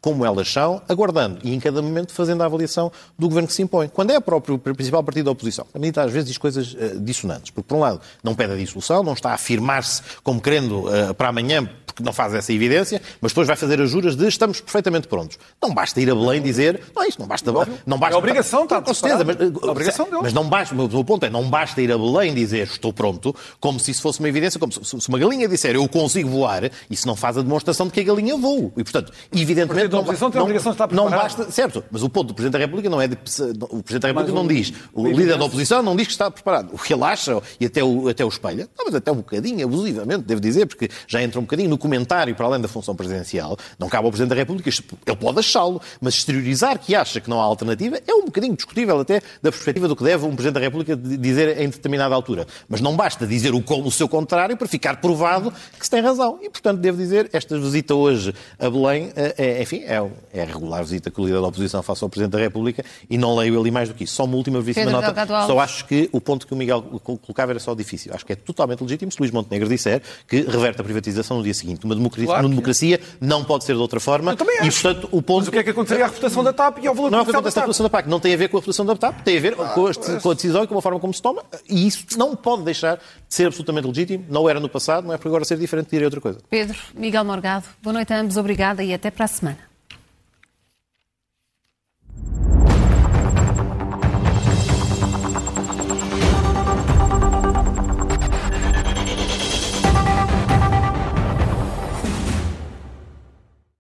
como 0.00 0.24
elas 0.24 0.50
são, 0.50 0.80
aguardando 0.88 1.40
e 1.42 1.54
em 1.54 1.60
cada 1.60 1.82
momento 1.82 2.12
fazendo 2.12 2.42
a 2.42 2.46
avaliação 2.46 2.90
do 3.18 3.28
governo 3.28 3.48
que 3.48 3.54
se 3.54 3.62
impõe. 3.62 3.88
Quando 3.88 4.10
é 4.10 4.18
o 4.18 4.20
próprio 4.20 4.58
principal 4.58 5.02
partido 5.02 5.26
da 5.26 5.30
oposição, 5.30 5.66
a 5.74 5.78
medida 5.78 6.02
às 6.02 6.12
vezes 6.12 6.28
diz 6.28 6.38
coisas 6.38 6.76
eh, 6.78 6.94
dissonantes, 6.98 7.50
porque 7.50 7.68
por 7.68 7.76
um 7.76 7.80
lado 7.80 8.00
não 8.22 8.34
pede 8.34 8.52
a 8.52 8.56
dissolução, 8.56 9.02
não 9.02 9.12
está 9.12 9.30
a 9.30 9.34
afirmar-se 9.34 10.02
como 10.22 10.40
querendo 10.40 10.92
eh, 10.94 11.12
para 11.12 11.28
amanhã, 11.28 11.68
porque 11.98 12.04
não 12.04 12.12
faz 12.12 12.32
essa 12.32 12.52
evidência, 12.52 13.02
mas 13.20 13.32
depois 13.32 13.48
vai 13.48 13.56
fazer 13.56 13.80
as 13.80 13.90
juras 13.90 14.14
de 14.14 14.26
estamos 14.28 14.60
perfeitamente 14.60 15.08
prontos. 15.08 15.36
Não 15.60 15.74
basta 15.74 16.00
ir 16.00 16.08
a 16.08 16.14
Belém 16.14 16.40
dizer, 16.40 16.80
não, 16.94 17.04
isto 17.04 17.18
não 17.18 17.26
basta. 17.26 17.52
Não 17.84 17.98
basta 17.98 18.14
É 18.14 18.18
obrigação, 18.18 18.64
está 18.64 18.80
com 18.80 18.94
certeza, 18.94 19.24
mas, 19.24 19.36
eh, 19.36 19.44
É 19.44 19.70
obrigação 19.70 20.04
deles. 20.06 20.20
mas 20.22 20.32
não 20.32 20.48
basta, 20.48 20.74
o 20.74 20.88
meu 20.88 21.04
ponto 21.04 21.26
é, 21.26 21.30
não 21.30 21.50
basta 21.50 21.82
ir 21.82 21.90
a 21.90 21.98
Belém 21.98 22.32
dizer 22.32 22.68
estou 22.68 22.92
pronto, 22.92 23.34
como 23.58 23.80
se 23.80 23.90
isso 23.90 24.00
fosse 24.00 24.20
uma 24.20 24.28
evidência, 24.28 24.60
como 24.60 24.72
se, 24.72 24.80
se 24.84 25.08
uma 25.08 25.18
galinha 25.18 25.48
disser 25.48 25.74
eu 25.74 25.88
consigo 25.88 26.28
voar, 26.28 26.70
isso 26.88 27.06
não 27.06 27.16
faz 27.16 27.36
a 27.36 27.42
demonstração 27.42 27.86
de 27.86 27.92
que 27.92 28.00
a 28.00 28.04
galinha 28.04 28.36
voa. 28.36 28.70
E, 28.76 28.84
portanto, 28.84 29.12
evidentemente... 29.32 29.68
Partido 29.68 29.90
da 29.90 29.98
oposição 29.98 30.30
tem 30.30 30.40
a 30.40 30.44
obrigação 30.44 30.72
de 30.72 30.74
estar 30.74 30.94
não 30.94 31.06
preparado. 31.06 31.36
basta, 31.36 31.50
certo, 31.50 31.84
mas 31.90 32.02
o 32.02 32.08
ponto 32.08 32.28
do 32.28 32.34
Presidente 32.34 32.52
da 32.52 32.58
República 32.58 32.88
não 32.88 33.00
é 33.00 33.08
de... 33.08 33.14
O 33.14 33.82
Presidente 33.82 34.02
da 34.02 34.08
República 34.08 34.32
não 34.32 34.46
diz, 34.46 34.72
o 34.92 35.06
líder 35.08 35.36
da 35.36 35.44
oposição 35.44 35.82
não 35.82 35.96
diz 35.96 36.06
que 36.06 36.12
está 36.12 36.30
preparado. 36.30 36.70
O 36.72 36.78
que 36.78 36.94
ele 36.94 37.02
acha, 37.02 37.40
e 37.58 37.66
até 37.66 37.82
o, 37.82 38.08
até 38.08 38.24
o 38.24 38.28
espelha, 38.28 38.68
não, 38.78 38.84
mas 38.86 38.94
até 38.94 39.10
um 39.10 39.16
bocadinho, 39.16 39.64
abusivamente, 39.66 40.24
devo 40.24 40.40
dizer, 40.40 40.66
porque 40.66 40.88
já 41.08 41.20
entra 41.22 41.40
um 41.40 41.42
bocadinho 41.42 41.70
no 41.70 41.78
comentário 41.88 42.34
para 42.34 42.46
além 42.46 42.60
da 42.60 42.68
função 42.68 42.94
presidencial, 42.94 43.56
não 43.78 43.88
cabe 43.88 44.04
ao 44.04 44.10
Presidente 44.10 44.30
da 44.30 44.36
República, 44.36 44.68
ele 44.68 45.16
pode 45.16 45.38
achá-lo, 45.38 45.80
mas 46.00 46.14
exteriorizar 46.14 46.78
que 46.78 46.94
acha 46.94 47.20
que 47.20 47.30
não 47.30 47.40
há 47.40 47.44
alternativa 47.44 47.98
é 48.06 48.14
um 48.14 48.26
bocadinho 48.26 48.54
discutível 48.54 49.00
até 49.00 49.20
da 49.42 49.50
perspectiva 49.50 49.88
do 49.88 49.96
que 49.96 50.04
deve 50.04 50.26
um 50.26 50.34
Presidente 50.34 50.54
da 50.54 50.60
República 50.60 50.94
dizer 50.96 51.58
em 51.58 51.68
determinada 51.68 52.14
altura. 52.14 52.46
Mas 52.68 52.80
não 52.80 52.94
basta 52.94 53.26
dizer 53.26 53.54
o, 53.54 53.64
o 53.84 53.90
seu 53.90 54.08
contrário 54.08 54.56
para 54.56 54.68
ficar 54.68 55.00
provado 55.00 55.52
que 55.78 55.84
se 55.84 55.90
tem 55.90 56.02
razão. 56.02 56.38
E, 56.42 56.50
portanto, 56.50 56.78
devo 56.78 56.98
dizer, 56.98 57.30
esta 57.32 57.58
visita 57.58 57.94
hoje 57.94 58.34
a 58.58 58.68
Belém, 58.68 59.10
é, 59.16 59.34
é 59.38 59.62
enfim, 59.62 59.82
é, 59.84 60.06
é 60.32 60.42
a 60.42 60.44
regular 60.44 60.82
visita 60.82 61.10
que 61.10 61.20
o 61.20 61.24
líder 61.24 61.40
da 61.40 61.46
oposição 61.46 61.82
faz 61.82 62.02
ao 62.02 62.08
Presidente 62.08 62.32
da 62.32 62.38
República 62.38 62.84
e 63.08 63.16
não 63.16 63.34
leio 63.34 63.58
ali 63.58 63.70
mais 63.70 63.88
do 63.88 63.94
que 63.94 64.04
isso. 64.04 64.14
Só 64.14 64.24
uma 64.24 64.36
última 64.36 64.60
víssima 64.60 64.90
nota. 64.90 65.26
Só 65.46 65.58
acho 65.58 65.86
que 65.86 66.08
o 66.12 66.20
ponto 66.20 66.46
que 66.46 66.52
o 66.52 66.56
Miguel 66.56 66.82
colocava 66.82 67.52
era 67.52 67.60
só 67.60 67.74
difícil. 67.74 68.12
Acho 68.14 68.26
que 68.26 68.32
é 68.32 68.36
totalmente 68.36 68.82
legítimo 68.82 69.10
se 69.10 69.18
Luís 69.18 69.30
Montenegro 69.30 69.68
disser 69.68 70.02
que 70.26 70.42
reverte 70.42 70.80
a 70.80 70.84
privatização 70.84 71.38
no 71.38 71.42
dia 71.42 71.54
seguinte. 71.54 71.77
Uma 71.84 71.94
democracia, 71.94 72.26
claro 72.26 72.42
uma 72.42 72.50
democracia 72.50 73.00
não 73.20 73.44
pode 73.44 73.64
ser 73.64 73.74
de 73.74 73.80
outra 73.80 74.00
forma. 74.00 74.32
Eu 74.32 74.36
também 74.36 74.58
acho. 74.58 74.68
E, 74.68 74.82
portanto, 74.82 75.08
o 75.12 75.22
ponto... 75.22 75.38
Mas 75.38 75.48
o 75.48 75.52
que 75.52 75.58
é 75.58 75.62
que 75.62 75.70
aconteceria 75.70 76.04
à 76.04 76.08
reputação 76.08 76.44
da 76.44 76.52
TAP 76.52 76.78
e 76.82 76.86
ao 76.86 76.94
valor 76.94 77.10
não, 77.10 77.18
comercial 77.20 77.42
da 77.42 77.50
TAP? 77.50 77.56
Não, 77.56 77.62
a 77.62 77.66
reputação 77.66 77.84
da 77.84 77.90
TAP 77.90 78.06
não 78.06 78.20
tem 78.20 78.34
a 78.34 78.36
ver 78.36 78.48
com 78.48 78.56
a 78.56 78.60
reputação 78.60 78.86
da 78.86 78.96
TAP, 78.96 79.22
tem 79.22 79.36
a 79.36 79.40
ver 79.40 79.56
ah, 79.58 79.68
com, 79.68 79.86
a, 79.86 80.20
com 80.20 80.30
a 80.30 80.34
decisão 80.34 80.64
e 80.64 80.66
com 80.66 80.78
a 80.78 80.82
forma 80.82 81.00
como 81.00 81.14
se 81.14 81.22
toma. 81.22 81.42
E 81.68 81.86
isso 81.86 82.04
não 82.16 82.34
pode 82.34 82.62
deixar 82.62 82.96
de 82.96 83.02
ser 83.28 83.46
absolutamente 83.46 83.86
legítimo. 83.86 84.24
Não 84.28 84.48
era 84.48 84.60
no 84.60 84.68
passado, 84.68 85.06
não 85.06 85.14
é 85.14 85.18
por 85.18 85.28
agora 85.28 85.44
ser 85.44 85.58
diferente, 85.58 85.88
direi 85.90 86.04
outra 86.04 86.20
coisa. 86.20 86.38
Pedro, 86.48 86.78
Miguel 86.94 87.24
Morgado, 87.24 87.66
boa 87.82 87.92
noite 87.92 88.12
a 88.12 88.20
ambos, 88.20 88.36
obrigada 88.36 88.82
e 88.82 88.92
até 88.92 89.10
para 89.10 89.24
a 89.24 89.28
semana. 89.28 89.58